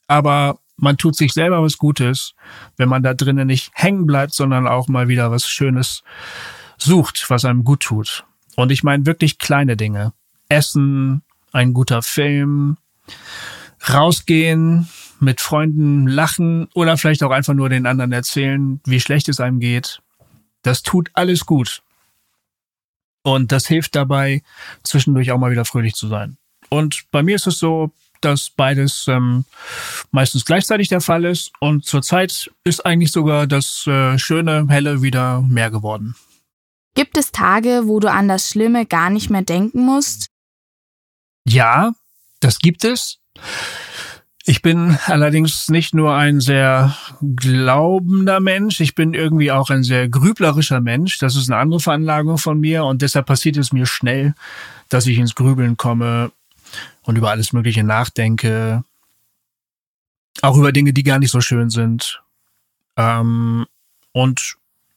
aber 0.08 0.60
man 0.82 0.98
tut 0.98 1.16
sich 1.16 1.32
selber 1.32 1.62
was 1.62 1.78
Gutes, 1.78 2.34
wenn 2.76 2.90
man 2.90 3.04
da 3.04 3.14
drinnen 3.14 3.48
nicht 3.48 3.72
hängen 3.74 4.06
bleibt, 4.06 4.34
sondern 4.34 4.68
auch 4.68 4.88
mal 4.88 5.08
wieder 5.08 5.32
was 5.32 5.48
Schönes 5.48 6.04
sucht, 6.78 7.30
was 7.30 7.46
einem 7.46 7.64
gut 7.64 7.82
tut. 7.82 8.26
Und 8.56 8.72
ich 8.72 8.84
meine 8.84 9.06
wirklich 9.06 9.38
kleine 9.38 9.78
Dinge. 9.78 10.14
Essen, 10.50 11.22
ein 11.54 11.74
guter 11.74 12.02
Film, 12.02 12.78
rausgehen, 13.88 14.90
mit 15.20 15.40
Freunden 15.40 16.08
lachen 16.08 16.68
oder 16.74 16.98
vielleicht 16.98 17.24
auch 17.24 17.32
einfach 17.32 17.54
nur 17.54 17.70
den 17.70 17.86
anderen 17.86 18.12
erzählen, 18.12 18.82
wie 18.86 19.00
schlecht 19.00 19.30
es 19.30 19.40
einem 19.40 19.60
geht. 19.60 20.02
Das 20.64 20.82
tut 20.82 21.12
alles 21.14 21.46
gut. 21.46 21.84
Und 23.22 23.52
das 23.52 23.68
hilft 23.68 23.96
dabei, 23.96 24.42
zwischendurch 24.84 25.32
auch 25.32 25.38
mal 25.38 25.52
wieder 25.52 25.66
fröhlich 25.66 25.94
zu 25.94 26.08
sein. 26.08 26.38
Und 26.70 27.04
bei 27.12 27.22
mir 27.22 27.36
ist 27.36 27.46
es 27.46 27.60
so, 27.60 27.92
dass 28.22 28.50
beides 28.50 29.06
ähm, 29.08 29.46
meistens 30.12 30.46
gleichzeitig 30.46 30.88
der 30.88 31.02
Fall 31.02 31.26
ist. 31.26 31.52
Und 31.60 31.86
zurzeit 31.86 32.52
ist 32.64 32.86
eigentlich 32.86 33.12
sogar 33.12 33.48
das 33.48 33.86
äh, 33.88 34.18
schöne, 34.18 34.68
helle 34.70 35.02
wieder 35.02 35.42
mehr 35.42 35.72
geworden. 35.72 36.16
Gibt 36.94 37.18
es 37.18 37.32
Tage, 37.32 37.84
wo 37.86 38.00
du 38.00 38.12
an 38.12 38.28
das 38.28 38.50
Schlimme 38.50 38.86
gar 38.86 39.10
nicht 39.10 39.30
mehr 39.30 39.44
denken 39.44 39.86
musst? 39.86 40.28
Ja, 41.48 41.94
das 42.40 42.60
gibt 42.60 42.84
es. 42.84 43.20
Ich 44.44 44.62
bin 44.62 44.98
allerdings 45.06 45.70
nicht 45.70 45.94
nur 45.94 46.16
ein 46.16 46.42
sehr 46.42 46.96
glaubender 47.22 48.40
Mensch, 48.40 48.80
ich 48.80 48.96
bin 48.96 49.14
irgendwie 49.14 49.52
auch 49.52 49.70
ein 49.70 49.84
sehr 49.84 50.10
grüblerischer 50.10 50.82
Mensch. 50.82 51.20
Das 51.20 51.36
ist 51.36 51.50
eine 51.50 51.60
andere 51.60 51.80
Veranlagung 51.80 52.38
von 52.38 52.60
mir 52.60 52.84
und 52.86 53.04
deshalb 53.04 53.28
passiert 53.28 53.58
es 53.58 53.72
mir 53.72 53.86
schnell, 53.86 54.34
dass 54.90 55.06
ich 55.06 55.20
ins 55.20 55.36
Grübeln 55.36 55.78
komme 55.78 56.32
und 57.04 57.18
über 57.18 57.30
alles 57.32 57.54
Mögliche 57.54 57.84
nachdenke. 57.84 58.84
Auch 60.42 60.58
über 60.58 60.72
Dinge, 60.72 60.94
die 60.94 61.04
gar 61.04 61.20
nicht 61.20 61.32
so 61.32 61.42
schön 61.42 61.70
sind. 61.70 62.22
Ähm, 62.96 63.66
und 64.12 64.56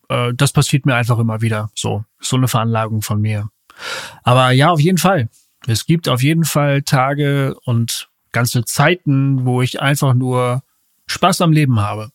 äh, 0.09 0.33
das 0.35 0.53
passiert 0.53 0.87
mir 0.87 0.95
einfach 0.95 1.19
immer 1.19 1.41
wieder. 1.41 1.71
So, 1.75 2.05
so 2.21 2.37
eine 2.37 2.49
Veranlagung 2.49 3.03
von 3.03 3.21
mir. 3.21 3.49
Aber 4.23 4.51
ja, 4.51 4.71
auf 4.71 4.81
jeden 4.81 4.99
Fall. 4.99 5.29
Es 5.67 5.87
gibt 5.87 6.09
auf 6.09 6.23
jeden 6.23 6.45
Fall 6.45 6.83
Tage 6.83 7.57
und 7.65 8.09
ganze 8.33 8.65
Zeiten, 8.65 9.45
wo 9.45 9.63
ich 9.63 9.81
einfach 9.81 10.15
nur 10.15 10.63
Spaß 11.07 11.41
am 11.41 11.53
Leben 11.53 11.81
habe. 11.81 12.11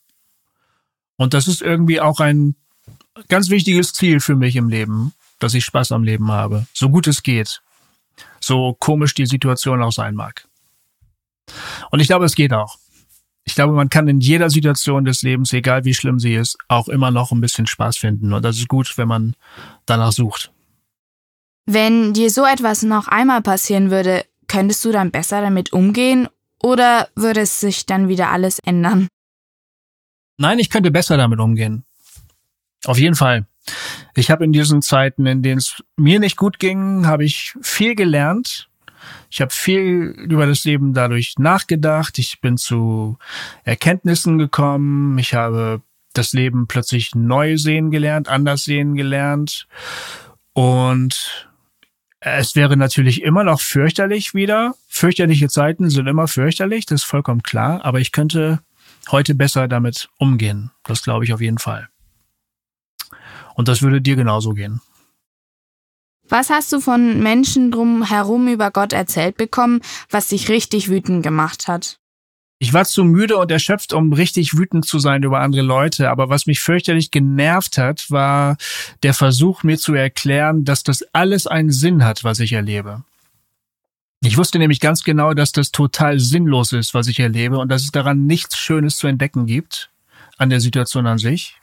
Und 1.16 1.34
das 1.34 1.48
ist 1.48 1.62
irgendwie 1.62 2.00
auch 2.00 2.20
ein 2.20 2.56
ganz 3.28 3.50
wichtiges 3.50 3.94
Ziel 3.94 4.20
für 4.20 4.36
mich 4.36 4.56
im 4.56 4.70
Leben, 4.70 5.14
dass 5.40 5.54
ich 5.54 5.66
Spaß 5.66 5.92
am 5.92 6.04
Leben 6.04 6.32
habe, 6.32 6.66
so 6.74 6.90
gut 6.90 7.08
es 7.08 7.24
geht, 7.24 7.62
so 8.50 8.76
komisch 8.78 9.14
die 9.14 9.26
Situation 9.26 9.82
auch 9.82 9.94
sein 9.94 10.16
mag. 10.16 10.46
Und 11.92 12.02
ich 12.02 12.08
glaube, 12.08 12.26
es 12.26 12.36
geht 12.36 12.52
auch. 12.52 12.78
Ich 13.46 13.56
glaube, 13.56 13.74
man 13.74 13.90
kann 13.90 14.08
in 14.08 14.20
jeder 14.20 14.50
Situation 14.50 15.06
des 15.06 15.22
Lebens, 15.22 15.54
egal 15.54 15.86
wie 15.86 15.94
schlimm 15.94 16.20
sie 16.20 16.36
ist, 16.36 16.58
auch 16.68 16.88
immer 16.88 17.10
noch 17.10 17.32
ein 17.32 17.42
bisschen 17.42 17.66
Spaß 17.66 17.98
finden. 17.98 18.34
Und 18.34 18.44
das 18.44 18.58
ist 18.58 18.68
gut, 18.68 18.98
wenn 18.98 19.08
man 19.08 19.36
danach 19.86 20.12
sucht. 20.12 20.52
Wenn 21.66 22.14
dir 22.14 22.30
so 22.30 22.46
etwas 22.46 22.84
noch 22.84 23.08
einmal 23.08 23.42
passieren 23.42 23.92
würde, 23.92 24.26
könntest 24.48 24.84
du 24.84 24.92
dann 24.92 25.12
besser 25.12 25.42
damit 25.42 25.72
umgehen 25.72 26.28
oder 26.62 27.08
würde 27.16 27.42
es 27.42 27.60
sich 27.60 27.86
dann 27.86 28.08
wieder 28.08 28.30
alles 28.30 28.60
ändern? 28.60 29.08
Nein, 30.38 30.60
ich 30.60 30.70
könnte 30.70 30.92
besser 30.92 31.18
damit 31.18 31.40
umgehen. 31.40 31.84
Auf 32.86 32.98
jeden 32.98 33.16
Fall. 33.16 33.46
Ich 34.16 34.32
habe 34.32 34.44
in 34.44 34.52
diesen 34.52 34.82
Zeiten, 34.82 35.26
in 35.26 35.42
denen 35.42 35.60
es 35.60 35.84
mir 35.98 36.20
nicht 36.20 36.38
gut 36.38 36.60
ging, 36.60 37.06
habe 37.06 37.24
ich 37.24 37.54
viel 37.62 37.96
gelernt. 37.96 38.70
Ich 39.30 39.42
habe 39.42 39.52
viel 39.52 40.16
über 40.30 40.46
das 40.46 40.66
Leben 40.66 40.94
dadurch 40.94 41.36
nachgedacht. 41.38 42.20
Ich 42.20 42.42
bin 42.42 42.58
zu 42.58 43.18
Erkenntnissen 43.64 44.38
gekommen. 44.38 45.18
Ich 45.18 45.34
habe 45.34 45.82
das 46.14 46.34
Leben 46.34 46.68
plötzlich 46.68 47.16
neu 47.16 47.58
sehen 47.58 47.92
gelernt, 47.92 48.28
anders 48.28 48.64
sehen 48.64 48.96
gelernt. 48.96 49.68
Und 50.54 51.48
es 52.20 52.56
wäre 52.56 52.76
natürlich 52.76 53.22
immer 53.22 53.44
noch 53.44 53.62
fürchterlich 53.62 54.34
wieder. 54.34 54.74
Fürchterliche 54.88 55.48
Zeiten 55.48 55.90
sind 55.90 56.08
immer 56.08 56.28
fürchterlich, 56.28 56.86
das 56.86 57.02
ist 57.02 57.08
vollkommen 57.08 57.44
klar. 57.44 57.86
Aber 57.86 58.00
ich 58.00 58.12
könnte 58.12 58.60
heute 59.12 59.36
besser 59.36 59.68
damit 59.68 60.10
umgehen. 60.18 60.72
Das 60.84 61.04
glaube 61.04 61.24
ich 61.24 61.34
auf 61.34 61.42
jeden 61.42 61.60
Fall. 61.60 61.88
Und 63.60 63.68
das 63.68 63.82
würde 63.82 64.00
dir 64.02 64.16
genauso 64.16 64.54
gehen. 64.54 64.80
Was 66.30 66.50
hast 66.50 66.72
du 66.72 66.80
von 66.80 67.22
Menschen 67.22 67.72
drumherum 67.72 68.48
über 68.48 68.72
Gott 68.72 68.94
erzählt 68.94 69.36
bekommen, 69.36 69.82
was 70.10 70.30
dich 70.30 70.48
richtig 70.48 70.88
wütend 70.88 71.24
gemacht 71.24 71.68
hat? 71.68 72.00
Ich 72.60 72.72
war 72.72 72.86
zu 72.86 73.04
müde 73.04 73.36
und 73.36 73.52
erschöpft, 73.52 73.92
um 73.92 74.14
richtig 74.14 74.58
wütend 74.58 74.86
zu 74.86 74.98
sein 75.00 75.24
über 75.24 75.42
andere 75.42 75.62
Leute. 75.62 76.10
Aber 76.10 76.30
was 76.30 76.46
mich 76.46 76.62
fürchterlich 76.62 77.12
genervt 77.12 77.78
hat, 77.78 78.10
war 78.10 78.56
der 79.04 79.14
Versuch, 79.14 79.64
mir 79.64 79.78
zu 79.78 79.94
erklären, 79.94 80.64
dass 80.64 80.84
das 80.84 81.04
alles 81.12 81.46
einen 81.46 81.72
Sinn 81.72 82.06
hat, 82.06 82.24
was 82.24 82.40
ich 82.40 82.54
erlebe. 82.54 83.04
Ich 84.24 84.38
wusste 84.38 84.58
nämlich 84.58 84.80
ganz 84.80 85.04
genau, 85.04 85.34
dass 85.34 85.52
das 85.52 85.74
total 85.74 86.22
sinnlos 86.22 86.72
ist, 86.72 86.94
was 86.94 87.08
ich 87.08 87.20
erlebe 87.20 87.58
und 87.58 87.68
dass 87.68 87.84
es 87.84 87.92
daran 87.92 88.26
nichts 88.26 88.58
Schönes 88.58 88.96
zu 88.96 89.08
entdecken 89.08 89.48
gibt 89.48 89.90
an 90.38 90.50
der 90.50 90.62
Situation 90.62 91.08
an 91.08 91.18
sich. 91.18 91.59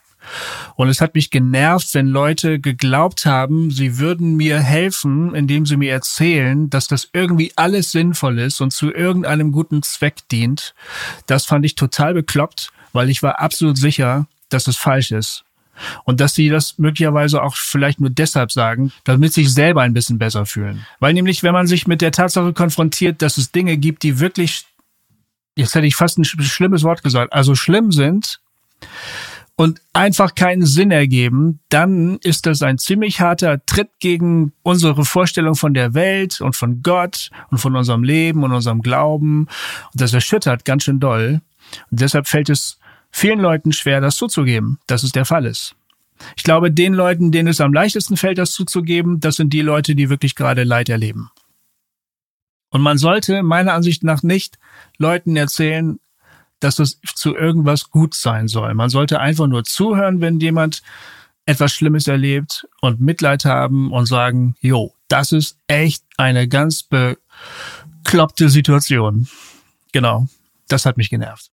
Und 0.75 0.89
es 0.89 1.01
hat 1.01 1.15
mich 1.15 1.31
genervt, 1.31 1.93
wenn 1.93 2.07
Leute 2.07 2.59
geglaubt 2.59 3.25
haben, 3.25 3.71
sie 3.71 3.97
würden 3.97 4.35
mir 4.35 4.59
helfen, 4.59 5.33
indem 5.35 5.65
sie 5.65 5.77
mir 5.77 5.91
erzählen, 5.91 6.69
dass 6.69 6.87
das 6.87 7.09
irgendwie 7.13 7.51
alles 7.55 7.91
sinnvoll 7.91 8.39
ist 8.39 8.61
und 8.61 8.71
zu 8.71 8.91
irgendeinem 8.93 9.51
guten 9.51 9.83
Zweck 9.83 10.27
dient. 10.31 10.73
Das 11.25 11.45
fand 11.45 11.65
ich 11.65 11.75
total 11.75 12.13
bekloppt, 12.13 12.71
weil 12.93 13.09
ich 13.09 13.23
war 13.23 13.39
absolut 13.39 13.77
sicher, 13.77 14.27
dass 14.49 14.67
es 14.67 14.77
falsch 14.77 15.11
ist. 15.11 15.43
Und 16.05 16.19
dass 16.19 16.33
sie 16.33 16.49
das 16.49 16.79
möglicherweise 16.79 17.43
auch 17.43 17.55
vielleicht 17.55 17.99
nur 17.99 18.09
deshalb 18.09 18.51
sagen, 18.51 18.91
damit 19.03 19.33
sie 19.33 19.43
sich 19.43 19.53
selber 19.53 19.81
ein 19.81 19.93
bisschen 19.93 20.17
besser 20.17 20.47
fühlen. 20.47 20.85
Weil 20.99 21.13
nämlich, 21.13 21.43
wenn 21.43 21.53
man 21.53 21.67
sich 21.67 21.85
mit 21.85 22.01
der 22.01 22.11
Tatsache 22.11 22.53
konfrontiert, 22.53 23.21
dass 23.21 23.37
es 23.37 23.51
Dinge 23.51 23.77
gibt, 23.77 24.01
die 24.01 24.19
wirklich, 24.19 24.65
jetzt 25.55 25.75
hätte 25.75 25.85
ich 25.85 25.95
fast 25.95 26.17
ein 26.17 26.25
schlimmes 26.25 26.83
Wort 26.83 27.03
gesagt, 27.03 27.31
also 27.31 27.53
schlimm 27.53 27.91
sind 27.91 28.39
und 29.57 29.81
einfach 29.91 30.35
keinen 30.35 30.65
Sinn 30.65 30.91
ergeben, 30.91 31.59
dann 31.69 32.19
ist 32.21 32.45
das 32.45 32.61
ein 32.61 32.77
ziemlich 32.77 33.19
harter 33.19 33.65
Tritt 33.65 33.89
gegen 33.99 34.53
unsere 34.61 35.03
Vorstellung 35.03 35.55
von 35.55 35.73
der 35.73 35.95
Welt 35.95 36.39
und 36.41 36.55
von 36.55 36.83
Gott 36.83 37.31
und 37.49 37.57
von 37.57 37.75
unserem 37.75 38.03
Leben 38.03 38.43
und 38.43 38.53
unserem 38.53 38.83
Glauben. 38.83 39.47
Und 39.91 40.01
das 40.01 40.13
erschüttert 40.13 40.63
ganz 40.63 40.83
schön 40.83 40.99
doll. 40.99 41.41
Und 41.89 41.99
deshalb 41.99 42.27
fällt 42.27 42.49
es 42.49 42.77
vielen 43.09 43.39
Leuten 43.39 43.73
schwer, 43.73 43.99
das 43.99 44.15
zuzugeben, 44.15 44.77
dass 44.85 45.01
es 45.01 45.11
der 45.11 45.25
Fall 45.25 45.45
ist. 45.45 45.75
Ich 46.35 46.43
glaube, 46.43 46.71
den 46.71 46.93
Leuten, 46.93 47.31
denen 47.31 47.47
es 47.47 47.59
am 47.59 47.73
leichtesten 47.73 48.15
fällt, 48.15 48.37
das 48.37 48.51
zuzugeben, 48.51 49.19
das 49.19 49.37
sind 49.37 49.53
die 49.53 49.61
Leute, 49.61 49.95
die 49.95 50.09
wirklich 50.09 50.35
gerade 50.35 50.63
Leid 50.65 50.87
erleben. 50.87 51.31
Und 52.69 52.81
man 52.81 52.99
sollte 52.99 53.41
meiner 53.41 53.73
Ansicht 53.73 54.03
nach 54.03 54.21
nicht 54.21 54.59
Leuten 54.99 55.35
erzählen, 55.35 55.99
dass 56.59 56.79
es 56.79 56.99
zu 57.15 57.35
irgendwas 57.35 57.89
gut 57.89 58.15
sein 58.15 58.47
soll. 58.47 58.73
Man 58.73 58.89
sollte 58.89 59.19
einfach 59.19 59.47
nur 59.47 59.63
zuhören, 59.63 60.21
wenn 60.21 60.39
jemand 60.39 60.81
etwas 61.45 61.73
Schlimmes 61.73 62.07
erlebt 62.07 62.67
und 62.81 62.99
Mitleid 62.99 63.45
haben 63.45 63.91
und 63.91 64.05
sagen, 64.05 64.55
jo, 64.59 64.93
das 65.07 65.31
ist 65.31 65.57
echt 65.67 66.03
eine 66.17 66.47
ganz 66.47 66.83
bekloppte 66.83 68.49
Situation. 68.49 69.27
Genau. 69.93 70.27
Das 70.67 70.85
hat 70.85 70.97
mich 70.97 71.09
genervt. 71.09 71.49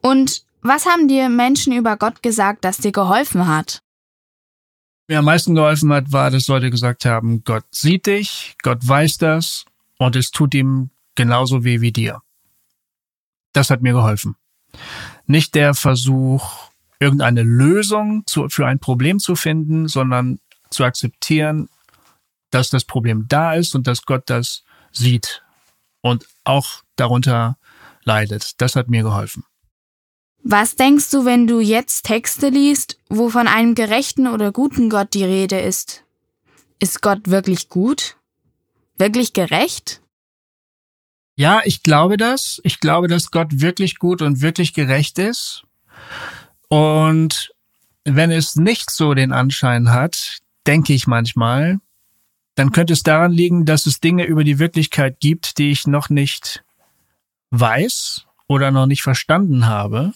Und 0.00 0.42
was 0.62 0.86
haben 0.86 1.08
dir 1.08 1.28
Menschen 1.28 1.72
über 1.72 1.96
Gott 1.96 2.22
gesagt, 2.22 2.64
das 2.64 2.78
dir 2.78 2.92
geholfen 2.92 3.48
hat? 3.48 3.80
Mir 5.08 5.20
am 5.20 5.24
meisten 5.24 5.54
geholfen 5.54 5.92
hat, 5.92 6.12
war, 6.12 6.30
dass 6.30 6.48
Leute 6.48 6.70
gesagt 6.70 7.04
haben, 7.04 7.42
Gott 7.42 7.64
sieht 7.70 8.06
dich, 8.06 8.56
Gott 8.62 8.86
weiß 8.86 9.18
das 9.18 9.64
und 9.98 10.14
es 10.16 10.30
tut 10.30 10.54
ihm 10.54 10.90
genauso 11.14 11.64
weh 11.64 11.80
wie 11.80 11.92
dir. 11.92 12.20
Das 13.52 13.70
hat 13.70 13.82
mir 13.82 13.92
geholfen. 13.92 14.36
Nicht 15.26 15.54
der 15.54 15.74
Versuch, 15.74 16.70
irgendeine 17.00 17.42
Lösung 17.42 18.24
zu, 18.26 18.48
für 18.48 18.66
ein 18.66 18.78
Problem 18.78 19.18
zu 19.18 19.36
finden, 19.36 19.88
sondern 19.88 20.40
zu 20.70 20.84
akzeptieren, 20.84 21.68
dass 22.50 22.70
das 22.70 22.84
Problem 22.84 23.26
da 23.28 23.54
ist 23.54 23.74
und 23.74 23.86
dass 23.86 24.02
Gott 24.02 24.24
das 24.26 24.64
sieht 24.92 25.42
und 26.00 26.26
auch 26.44 26.82
darunter 26.96 27.58
leidet. 28.04 28.60
Das 28.60 28.76
hat 28.76 28.88
mir 28.88 29.02
geholfen. 29.02 29.44
Was 30.42 30.76
denkst 30.76 31.10
du, 31.10 31.24
wenn 31.24 31.46
du 31.46 31.60
jetzt 31.60 32.06
Texte 32.06 32.48
liest, 32.48 32.98
wo 33.08 33.28
von 33.28 33.48
einem 33.48 33.74
gerechten 33.74 34.26
oder 34.26 34.52
guten 34.52 34.88
Gott 34.88 35.12
die 35.14 35.24
Rede 35.24 35.58
ist? 35.58 36.04
Ist 36.78 37.02
Gott 37.02 37.28
wirklich 37.28 37.68
gut? 37.68 38.16
Wirklich 38.96 39.32
gerecht? 39.32 40.00
Ja, 41.38 41.60
ich 41.64 41.84
glaube 41.84 42.16
das. 42.16 42.60
Ich 42.64 42.80
glaube, 42.80 43.06
dass 43.06 43.30
Gott 43.30 43.60
wirklich 43.60 44.00
gut 44.00 44.22
und 44.22 44.40
wirklich 44.40 44.74
gerecht 44.74 45.20
ist. 45.20 45.62
Und 46.66 47.54
wenn 48.02 48.32
es 48.32 48.56
nicht 48.56 48.90
so 48.90 49.14
den 49.14 49.30
Anschein 49.30 49.92
hat, 49.92 50.38
denke 50.66 50.92
ich 50.94 51.06
manchmal, 51.06 51.78
dann 52.56 52.72
könnte 52.72 52.92
es 52.92 53.04
daran 53.04 53.30
liegen, 53.30 53.66
dass 53.66 53.86
es 53.86 54.00
Dinge 54.00 54.24
über 54.24 54.42
die 54.42 54.58
Wirklichkeit 54.58 55.20
gibt, 55.20 55.58
die 55.58 55.70
ich 55.70 55.86
noch 55.86 56.08
nicht 56.08 56.64
weiß 57.50 58.24
oder 58.48 58.72
noch 58.72 58.86
nicht 58.86 59.04
verstanden 59.04 59.66
habe. 59.66 60.14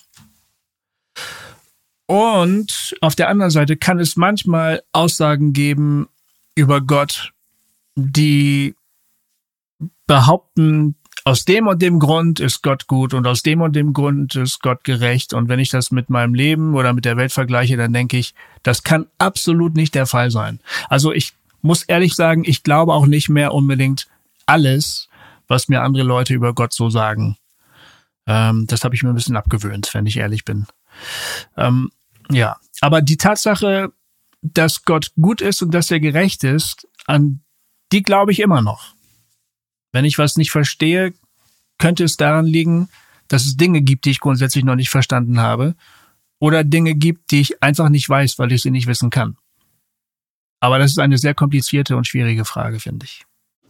Und 2.07 2.97
auf 3.01 3.15
der 3.15 3.29
anderen 3.29 3.53
Seite 3.53 3.77
kann 3.77 4.01
es 4.01 4.17
manchmal 4.17 4.83
Aussagen 4.91 5.53
geben 5.53 6.09
über 6.57 6.81
Gott, 6.81 7.33
die 7.95 8.75
behaupten, 10.09 10.97
aus 11.25 11.45
dem 11.45 11.67
und 11.67 11.81
dem 11.81 11.99
Grund 11.99 12.41
ist 12.41 12.63
Gott 12.63 12.87
gut 12.87 13.15
und 13.15 13.27
aus 13.27 13.43
dem 13.43 13.61
und 13.61 13.77
dem 13.77 13.93
Grund 13.93 14.35
ist 14.35 14.61
Gott 14.61 14.83
gerecht. 14.85 15.33
Und 15.33 15.49
wenn 15.49 15.61
ich 15.61 15.71
das 15.71 15.91
mit 15.91 16.11
meinem 16.11 16.35
Leben 16.35 16.75
oder 16.75 16.93
mit 16.93 17.05
der 17.05 17.17
Welt 17.17 17.33
vergleiche, 17.33 17.77
dann 17.77 17.93
denke 17.93 18.17
ich, 18.17 18.35
das 18.63 18.83
kann 18.83 19.07
absolut 19.19 19.75
nicht 19.75 19.95
der 19.95 20.07
Fall 20.07 20.31
sein. 20.31 20.61
Also 20.89 21.13
ich 21.13 21.35
muss 21.61 21.85
ehrlich 21.85 22.15
sagen, 22.15 22.43
ich 22.45 22.63
glaube 22.65 22.93
auch 22.93 23.07
nicht 23.07 23.29
mehr 23.29 23.55
unbedingt 23.55 24.09
alles, 24.47 25.09
was 25.47 25.69
mir 25.69 25.83
andere 25.83 26.03
Leute 26.03 26.35
über 26.35 26.55
Gott 26.55 26.73
so 26.73 26.91
sagen. 26.91 27.37
Ähm, 28.27 28.67
das 28.67 28.85
habe 28.85 28.95
ich 28.95 29.03
mir 29.03 29.11
ein 29.11 29.15
bisschen 29.15 29.37
abgewöhnt, 29.37 29.95
wenn 29.95 30.07
ich 30.07 30.17
ehrlich 30.17 30.45
bin. 30.45 30.67
Ähm, 31.57 31.91
ja, 32.31 32.57
aber 32.81 33.01
die 33.01 33.17
Tatsache, 33.17 33.93
dass 34.43 34.85
Gott 34.85 35.13
gut 35.21 35.41
ist 35.41 35.63
und 35.63 35.73
dass 35.73 35.91
er 35.91 36.01
gerecht 36.01 36.43
ist, 36.43 36.89
an 37.07 37.41
die 37.93 38.03
glaube 38.03 38.33
ich 38.33 38.41
immer 38.41 38.63
noch. 38.63 38.95
Wenn 39.93 40.05
ich 40.05 40.19
was 40.19 40.37
nicht 40.37 40.51
verstehe, 40.51 41.13
könnte 41.79 42.05
es 42.05 42.17
daran 42.17 42.47
liegen, 42.47 42.89
dass 43.29 43.47
es 43.47 43.57
Dinge 43.57 43.83
gibt, 43.83 44.05
die 44.05 44.11
ich 44.11 44.21
grundsätzlich 44.21 44.65
noch 44.65 44.77
nicht 44.77 44.91
verstanden 44.91 45.41
habe, 45.41 45.75
oder 46.39 46.65
Dinge 46.65 46.95
gibt, 46.95 47.31
die 47.31 47.41
ich 47.41 47.63
einfach 47.63 47.89
nicht 47.89 48.09
weiß, 48.09 48.39
weil 48.39 48.51
ich 48.53 48.63
sie 48.63 48.71
nicht 48.71 48.89
wissen 48.89 49.11
kann. 49.11 49.37
Aber 50.61 50.79
das 50.79 50.93
ist 50.93 50.99
eine 50.99 51.19
sehr 51.19 51.35
komplizierte 51.35 51.97
und 51.97 52.07
schwierige 52.07 52.45
Frage, 52.45 52.81
finde 52.81 53.07
ich. 53.07 53.25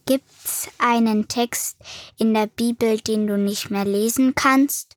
Gibt's 0.07 0.69
einen 0.79 1.29
Text 1.29 1.77
in 2.19 2.35
der 2.35 2.47
Bibel, 2.47 2.99
den 2.99 3.27
du 3.27 3.39
nicht 3.39 3.71
mehr 3.71 3.85
lesen 3.85 4.35
kannst? 4.35 4.97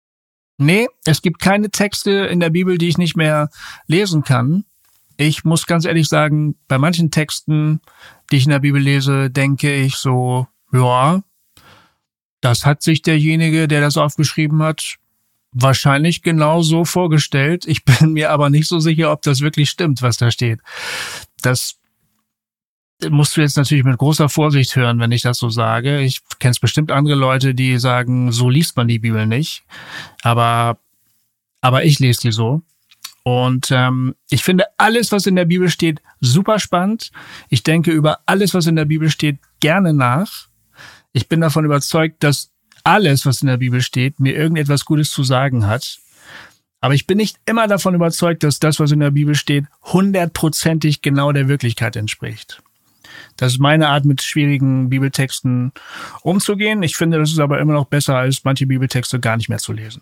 Nee, 0.58 0.88
es 1.06 1.22
gibt 1.22 1.40
keine 1.40 1.70
Texte 1.70 2.12
in 2.12 2.40
der 2.40 2.50
Bibel, 2.50 2.78
die 2.78 2.88
ich 2.88 2.98
nicht 2.98 3.16
mehr 3.16 3.50
lesen 3.88 4.24
kann. 4.24 4.66
Ich 5.18 5.44
muss 5.44 5.66
ganz 5.66 5.86
ehrlich 5.86 6.08
sagen, 6.08 6.56
bei 6.68 6.78
manchen 6.78 7.12
Texten, 7.12 7.82
die 8.32 8.38
ich 8.38 8.46
in 8.46 8.52
der 8.52 8.60
Bibel 8.60 8.82
lese, 8.82 9.30
denke 9.30 9.74
ich 9.74 9.96
so, 9.96 10.48
ja, 10.72 11.22
das 12.42 12.66
hat 12.66 12.84
sich 12.84 13.02
derjenige, 13.02 13.68
der 13.68 13.82
das 13.82 13.98
aufgeschrieben 13.98 14.62
hat, 14.62 14.98
wahrscheinlich 15.52 16.22
genau 16.22 16.62
so 16.62 16.86
vorgestellt. 16.86 17.66
Ich 17.66 17.84
bin 17.86 18.14
mir 18.14 18.32
aber 18.32 18.50
nicht 18.50 18.68
so 18.68 18.80
sicher, 18.80 19.12
ob 19.12 19.22
das 19.24 19.42
wirklich 19.42 19.70
stimmt, 19.70 20.02
was 20.02 20.18
da 20.18 20.30
steht. 20.30 20.60
Das 21.42 21.78
musst 23.10 23.36
du 23.36 23.42
jetzt 23.42 23.58
natürlich 23.58 23.84
mit 23.84 23.98
großer 23.98 24.30
Vorsicht 24.30 24.76
hören, 24.76 25.00
wenn 25.00 25.12
ich 25.12 25.22
das 25.22 25.38
so 25.38 25.50
sage. 25.50 26.02
Ich 26.02 26.22
kenne 26.40 26.56
bestimmt 26.62 26.92
andere 26.92 27.16
Leute, 27.16 27.54
die 27.54 27.78
sagen, 27.78 28.32
so 28.32 28.50
liest 28.50 28.78
man 28.78 28.88
die 28.88 29.00
Bibel 29.00 29.26
nicht. 29.26 29.64
Aber, 30.22 30.78
aber 31.62 31.84
ich 31.84 32.00
lese 32.00 32.22
die 32.22 32.32
so. 32.32 32.62
Und 33.24 33.70
ähm, 33.72 34.14
ich 34.30 34.44
finde 34.44 34.66
alles, 34.78 35.12
was 35.12 35.26
in 35.26 35.36
der 35.36 35.46
Bibel 35.46 35.70
steht, 35.70 36.02
super 36.22 36.60
spannend. 36.60 37.12
Ich 37.50 37.64
denke 37.64 37.92
über 37.92 38.20
alles, 38.28 38.54
was 38.54 38.68
in 38.68 38.76
der 38.76 38.86
Bibel 38.86 39.10
steht, 39.10 39.40
gerne 39.60 39.94
nach. 39.94 40.48
Ich 41.16 41.30
bin 41.30 41.40
davon 41.40 41.64
überzeugt, 41.64 42.24
dass 42.26 42.52
alles, 42.84 43.26
was 43.26 43.42
in 43.42 43.48
der 43.48 43.56
Bibel 43.56 43.82
steht, 43.82 44.20
mir 44.20 44.36
irgendetwas 44.36 44.84
Gutes 44.84 45.12
zu 45.12 45.24
sagen 45.24 45.66
hat. 45.66 45.98
Aber 46.82 46.94
ich 46.94 47.08
bin 47.08 47.16
nicht 47.16 47.38
immer 47.46 47.68
davon 47.68 47.96
überzeugt, 47.96 48.44
dass 48.44 48.60
das, 48.60 48.82
was 48.82 48.92
in 48.92 49.00
der 49.00 49.12
Bibel 49.12 49.34
steht, 49.34 49.64
hundertprozentig 49.82 51.02
genau 51.02 51.32
der 51.32 51.48
Wirklichkeit 51.48 51.96
entspricht. 51.96 52.62
Das 53.38 53.54
ist 53.54 53.60
meine 53.60 53.88
Art, 53.88 54.04
mit 54.04 54.24
schwierigen 54.24 54.90
Bibeltexten 54.90 55.72
umzugehen. 56.22 56.84
Ich 56.84 56.98
finde, 56.98 57.18
das 57.18 57.32
ist 57.32 57.40
aber 57.40 57.62
immer 57.62 57.74
noch 57.74 57.86
besser, 57.86 58.18
als 58.18 58.44
manche 58.44 58.68
Bibeltexte 58.68 59.22
gar 59.22 59.38
nicht 59.38 59.48
mehr 59.48 59.60
zu 59.60 59.72
lesen. 59.72 60.02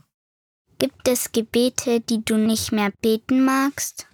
Gibt 0.79 1.07
es 1.07 1.31
Gebete, 1.31 1.99
die 1.99 2.25
du 2.25 2.37
nicht 2.37 2.71
mehr 2.71 2.91
beten 3.03 3.45
magst? 3.45 4.07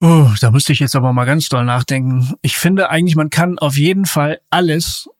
Oh, 0.00 0.30
da 0.40 0.50
müsste 0.50 0.72
ich 0.72 0.80
jetzt 0.80 0.96
aber 0.96 1.12
mal 1.12 1.26
ganz 1.26 1.50
doll 1.50 1.66
nachdenken. 1.66 2.32
Ich 2.40 2.56
finde 2.56 2.88
eigentlich, 2.88 3.14
man 3.14 3.28
kann 3.28 3.58
auf 3.58 3.76
jeden 3.76 4.06
Fall 4.06 4.40
alles 4.48 5.10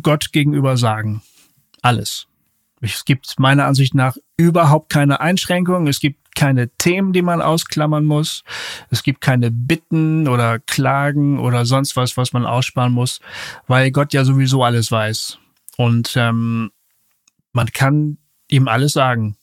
Gott 0.00 0.32
gegenüber 0.32 0.76
sagen. 0.76 1.22
Alles. 1.82 2.26
Es 2.80 3.04
gibt 3.04 3.38
meiner 3.38 3.66
Ansicht 3.66 3.94
nach 3.94 4.16
überhaupt 4.36 4.90
keine 4.90 5.20
Einschränkungen. 5.20 5.86
Es 5.86 6.00
gibt 6.00 6.34
keine 6.34 6.70
Themen, 6.76 7.12
die 7.12 7.22
man 7.22 7.42
ausklammern 7.42 8.04
muss. 8.04 8.42
Es 8.88 9.02
gibt 9.02 9.20
keine 9.20 9.50
Bitten 9.50 10.28
oder 10.28 10.58
Klagen 10.58 11.38
oder 11.38 11.66
sonst 11.66 11.96
was, 11.96 12.16
was 12.16 12.32
man 12.32 12.46
aussparen 12.46 12.92
muss, 12.92 13.20
weil 13.66 13.90
Gott 13.90 14.14
ja 14.14 14.24
sowieso 14.24 14.64
alles 14.64 14.90
weiß. 14.90 15.38
Und 15.76 16.14
ähm, 16.16 16.70
man 17.52 17.66
kann 17.72 18.18
ihm 18.48 18.68
alles 18.68 18.92
sagen, 18.92 19.36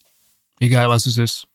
egal 0.60 0.90
was 0.90 1.06
es 1.06 1.18
ist. 1.18 1.48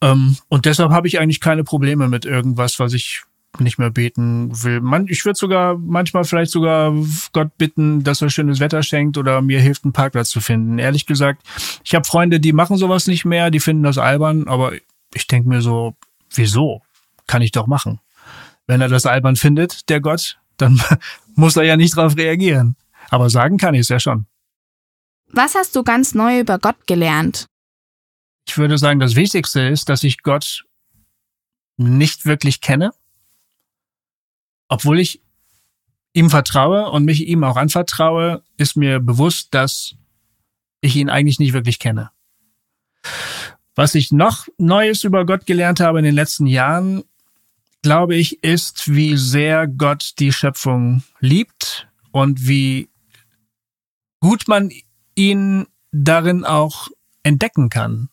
Ähm, 0.00 0.36
und 0.48 0.66
deshalb 0.66 0.90
habe 0.90 1.08
ich 1.08 1.20
eigentlich 1.20 1.40
keine 1.40 1.64
Probleme 1.64 2.08
mit 2.08 2.24
irgendwas, 2.24 2.78
was 2.78 2.92
ich 2.92 3.22
nicht 3.60 3.78
mehr 3.78 3.90
beten 3.90 4.62
will. 4.62 4.80
Man, 4.80 5.06
ich 5.08 5.24
würde 5.24 5.38
sogar 5.38 5.76
manchmal 5.78 6.24
vielleicht 6.24 6.50
sogar 6.50 6.94
Gott 7.32 7.56
bitten, 7.58 8.04
dass 8.04 8.22
er 8.22 8.30
schönes 8.30 8.60
Wetter 8.60 8.82
schenkt 8.82 9.18
oder 9.18 9.42
mir 9.42 9.60
hilft, 9.60 9.84
einen 9.84 9.92
Parkplatz 9.92 10.30
zu 10.30 10.40
finden. 10.40 10.78
Ehrlich 10.78 11.06
gesagt, 11.06 11.42
ich 11.84 11.94
habe 11.94 12.04
Freunde, 12.04 12.40
die 12.40 12.52
machen 12.52 12.76
sowas 12.76 13.06
nicht 13.06 13.24
mehr, 13.24 13.50
die 13.50 13.60
finden 13.60 13.82
das 13.82 13.98
albern, 13.98 14.48
aber 14.48 14.72
ich 15.14 15.26
denke 15.26 15.48
mir 15.48 15.62
so, 15.62 15.94
wieso? 16.34 16.82
Kann 17.26 17.42
ich 17.42 17.52
doch 17.52 17.66
machen. 17.66 18.00
Wenn 18.66 18.80
er 18.80 18.88
das 18.88 19.06
albern 19.06 19.36
findet, 19.36 19.88
der 19.88 20.00
Gott, 20.00 20.38
dann 20.56 20.80
muss 21.34 21.56
er 21.56 21.64
ja 21.64 21.76
nicht 21.76 21.96
drauf 21.96 22.16
reagieren. 22.16 22.76
Aber 23.10 23.30
sagen 23.30 23.56
kann 23.58 23.74
ich 23.74 23.82
es 23.82 23.88
ja 23.88 24.00
schon. 24.00 24.26
Was 25.28 25.54
hast 25.54 25.74
du 25.76 25.82
ganz 25.82 26.14
neu 26.14 26.40
über 26.40 26.58
Gott 26.58 26.86
gelernt? 26.86 27.46
Ich 28.48 28.58
würde 28.58 28.78
sagen, 28.78 29.00
das 29.00 29.16
Wichtigste 29.16 29.60
ist, 29.60 29.88
dass 29.88 30.04
ich 30.04 30.22
Gott 30.22 30.64
nicht 31.76 32.26
wirklich 32.26 32.60
kenne, 32.60 32.92
obwohl 34.68 35.00
ich 35.00 35.22
ihm 36.12 36.30
vertraue 36.30 36.90
und 36.90 37.04
mich 37.04 37.26
ihm 37.26 37.44
auch 37.44 37.56
anvertraue, 37.56 38.42
ist 38.56 38.76
mir 38.76 39.00
bewusst, 39.00 39.54
dass 39.54 39.94
ich 40.80 40.96
ihn 40.96 41.10
eigentlich 41.10 41.38
nicht 41.38 41.52
wirklich 41.52 41.78
kenne. 41.78 42.10
Was 43.74 43.94
ich 43.94 44.12
noch 44.12 44.48
Neues 44.56 45.04
über 45.04 45.26
Gott 45.26 45.46
gelernt 45.46 45.80
habe 45.80 45.98
in 45.98 46.04
den 46.04 46.14
letzten 46.14 46.46
Jahren, 46.46 47.04
glaube 47.82 48.16
ich, 48.16 48.42
ist, 48.42 48.94
wie 48.94 49.16
sehr 49.16 49.66
Gott 49.68 50.14
die 50.18 50.32
Schöpfung 50.32 51.02
liebt 51.20 51.86
und 52.10 52.48
wie 52.48 52.88
gut 54.20 54.48
man 54.48 54.70
ihn 55.14 55.66
darin 55.92 56.44
auch 56.44 56.88
entdecken 57.22 57.68
kann. 57.68 58.08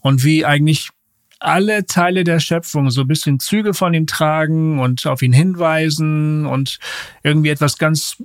Und 0.00 0.24
wie 0.24 0.44
eigentlich 0.44 0.90
alle 1.38 1.86
Teile 1.86 2.24
der 2.24 2.40
Schöpfung 2.40 2.90
so 2.90 3.02
ein 3.02 3.08
bisschen 3.08 3.40
Züge 3.40 3.74
von 3.74 3.94
ihm 3.94 4.06
tragen 4.06 4.80
und 4.80 5.06
auf 5.06 5.22
ihn 5.22 5.32
hinweisen 5.32 6.46
und 6.46 6.78
irgendwie 7.22 7.50
etwas 7.50 7.78
ganz 7.78 8.22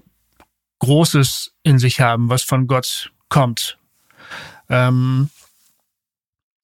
Großes 0.80 1.54
in 1.64 1.78
sich 1.78 2.00
haben, 2.02 2.30
was 2.30 2.44
von 2.44 2.68
Gott 2.68 3.12
kommt. 3.30 3.78
Ähm, 4.70 5.30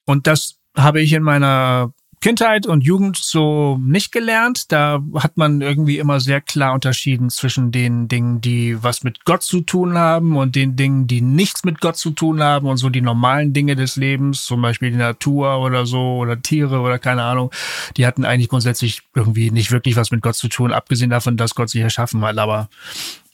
und 0.05 0.25
das 0.25 0.57
habe 0.75 1.01
ich 1.01 1.13
in 1.13 1.23
meiner 1.23 1.93
Kindheit 2.19 2.65
und 2.65 2.83
Jugend 2.83 3.15
so 3.15 3.77
nicht 3.79 4.11
gelernt. 4.11 4.71
Da 4.71 5.03
hat 5.15 5.37
man 5.37 5.61
irgendwie 5.61 5.99
immer 5.99 6.19
sehr 6.19 6.41
klar 6.41 6.73
unterschieden 6.73 7.29
zwischen 7.29 7.71
den 7.71 8.07
Dingen, 8.07 8.41
die 8.41 8.81
was 8.81 9.03
mit 9.03 9.23
Gott 9.23 9.43
zu 9.43 9.61
tun 9.61 9.97
haben 9.97 10.35
und 10.35 10.55
den 10.55 10.75
Dingen, 10.75 11.05
die 11.05 11.21
nichts 11.21 11.63
mit 11.63 11.79
Gott 11.79 11.95
zu 11.95 12.09
tun 12.09 12.41
haben 12.41 12.67
und 12.67 12.77
so 12.77 12.89
die 12.89 13.01
normalen 13.01 13.53
Dinge 13.53 13.75
des 13.75 13.97
Lebens, 13.97 14.45
zum 14.45 14.63
Beispiel 14.63 14.89
die 14.89 14.97
Natur 14.97 15.59
oder 15.59 15.85
so 15.85 16.17
oder 16.17 16.41
Tiere 16.41 16.79
oder 16.79 16.97
keine 16.97 17.21
Ahnung, 17.21 17.51
die 17.97 18.07
hatten 18.07 18.25
eigentlich 18.25 18.49
grundsätzlich 18.49 19.03
irgendwie 19.13 19.51
nicht 19.51 19.71
wirklich 19.71 19.95
was 19.95 20.09
mit 20.09 20.21
Gott 20.23 20.35
zu 20.35 20.47
tun, 20.47 20.73
abgesehen 20.73 21.11
davon, 21.11 21.37
dass 21.37 21.53
Gott 21.53 21.69
sie 21.69 21.81
erschaffen 21.81 22.21
hat. 22.21 22.39
Aber 22.39 22.67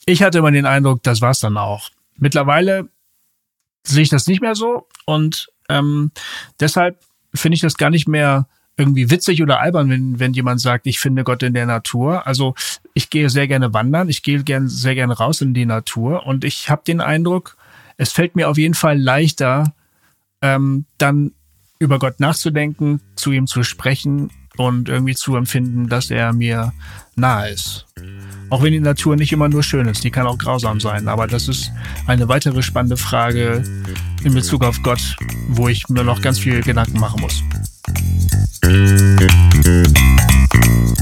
ich 0.05 0.21
hatte 0.23 0.39
immer 0.39 0.51
den 0.51 0.65
Eindruck, 0.65 1.01
das 1.03 1.21
war's 1.21 1.39
dann 1.39 1.55
auch. 1.55 1.89
Mittlerweile 2.17 2.89
sehe 3.83 4.03
ich 4.03 4.09
das 4.09 4.27
nicht 4.27 4.41
mehr 4.41 4.55
so 4.55 4.87
und 5.05 5.47
ähm, 5.69 6.11
deshalb 6.59 6.99
finde 7.33 7.55
ich 7.55 7.61
das 7.61 7.77
gar 7.77 7.89
nicht 7.89 8.07
mehr 8.09 8.47
irgendwie 8.77 9.11
witzig 9.11 9.41
oder 9.41 9.59
albern, 9.59 9.89
wenn, 9.89 10.19
wenn 10.19 10.33
jemand 10.33 10.59
sagt, 10.59 10.87
ich 10.87 10.99
finde 10.99 11.23
Gott 11.23 11.43
in 11.43 11.53
der 11.53 11.65
Natur. 11.65 12.25
Also 12.25 12.55
ich 12.93 13.09
gehe 13.09 13.29
sehr 13.29 13.47
gerne 13.47 13.73
wandern, 13.73 14.09
ich 14.09 14.23
gehe 14.23 14.43
gern, 14.43 14.67
sehr 14.67 14.95
gerne 14.95 15.13
raus 15.13 15.41
in 15.41 15.53
die 15.53 15.65
Natur 15.65 16.25
und 16.25 16.43
ich 16.43 16.69
habe 16.69 16.81
den 16.85 17.01
Eindruck, 17.01 17.57
es 17.97 18.11
fällt 18.11 18.35
mir 18.35 18.49
auf 18.49 18.57
jeden 18.57 18.73
Fall 18.73 18.99
leichter, 18.99 19.73
ähm, 20.41 20.85
dann 20.97 21.31
über 21.79 21.99
Gott 21.99 22.19
nachzudenken, 22.19 23.01
zu 23.15 23.31
ihm 23.31 23.45
zu 23.45 23.63
sprechen 23.63 24.31
und 24.57 24.89
irgendwie 24.89 25.15
zu 25.15 25.35
empfinden, 25.35 25.89
dass 25.89 26.11
er 26.11 26.33
mir 26.33 26.73
nahe 27.15 27.49
ist. 27.49 27.85
Auch 28.49 28.61
wenn 28.61 28.71
die 28.71 28.79
Natur 28.79 29.15
nicht 29.15 29.31
immer 29.31 29.49
nur 29.49 29.63
schön 29.63 29.87
ist, 29.87 30.03
die 30.03 30.11
kann 30.11 30.27
auch 30.27 30.37
grausam 30.37 30.79
sein. 30.79 31.07
Aber 31.07 31.27
das 31.27 31.47
ist 31.47 31.71
eine 32.07 32.27
weitere 32.27 32.61
spannende 32.61 32.97
Frage 32.97 33.63
in 34.23 34.33
Bezug 34.33 34.63
auf 34.63 34.81
Gott, 34.83 35.17
wo 35.47 35.67
ich 35.67 35.89
mir 35.89 36.03
noch 36.03 36.21
ganz 36.21 36.39
viel 36.39 36.61
Gedanken 36.61 36.99
machen 36.99 37.21
muss. 37.21 37.43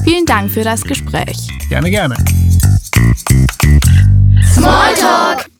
Vielen 0.03 0.25
Dank 0.25 0.51
für 0.51 0.63
das 0.63 0.83
Gespräch. 0.83 1.47
Gerne, 1.69 1.89
gerne. 1.89 2.15
Smalltalk! 4.53 5.50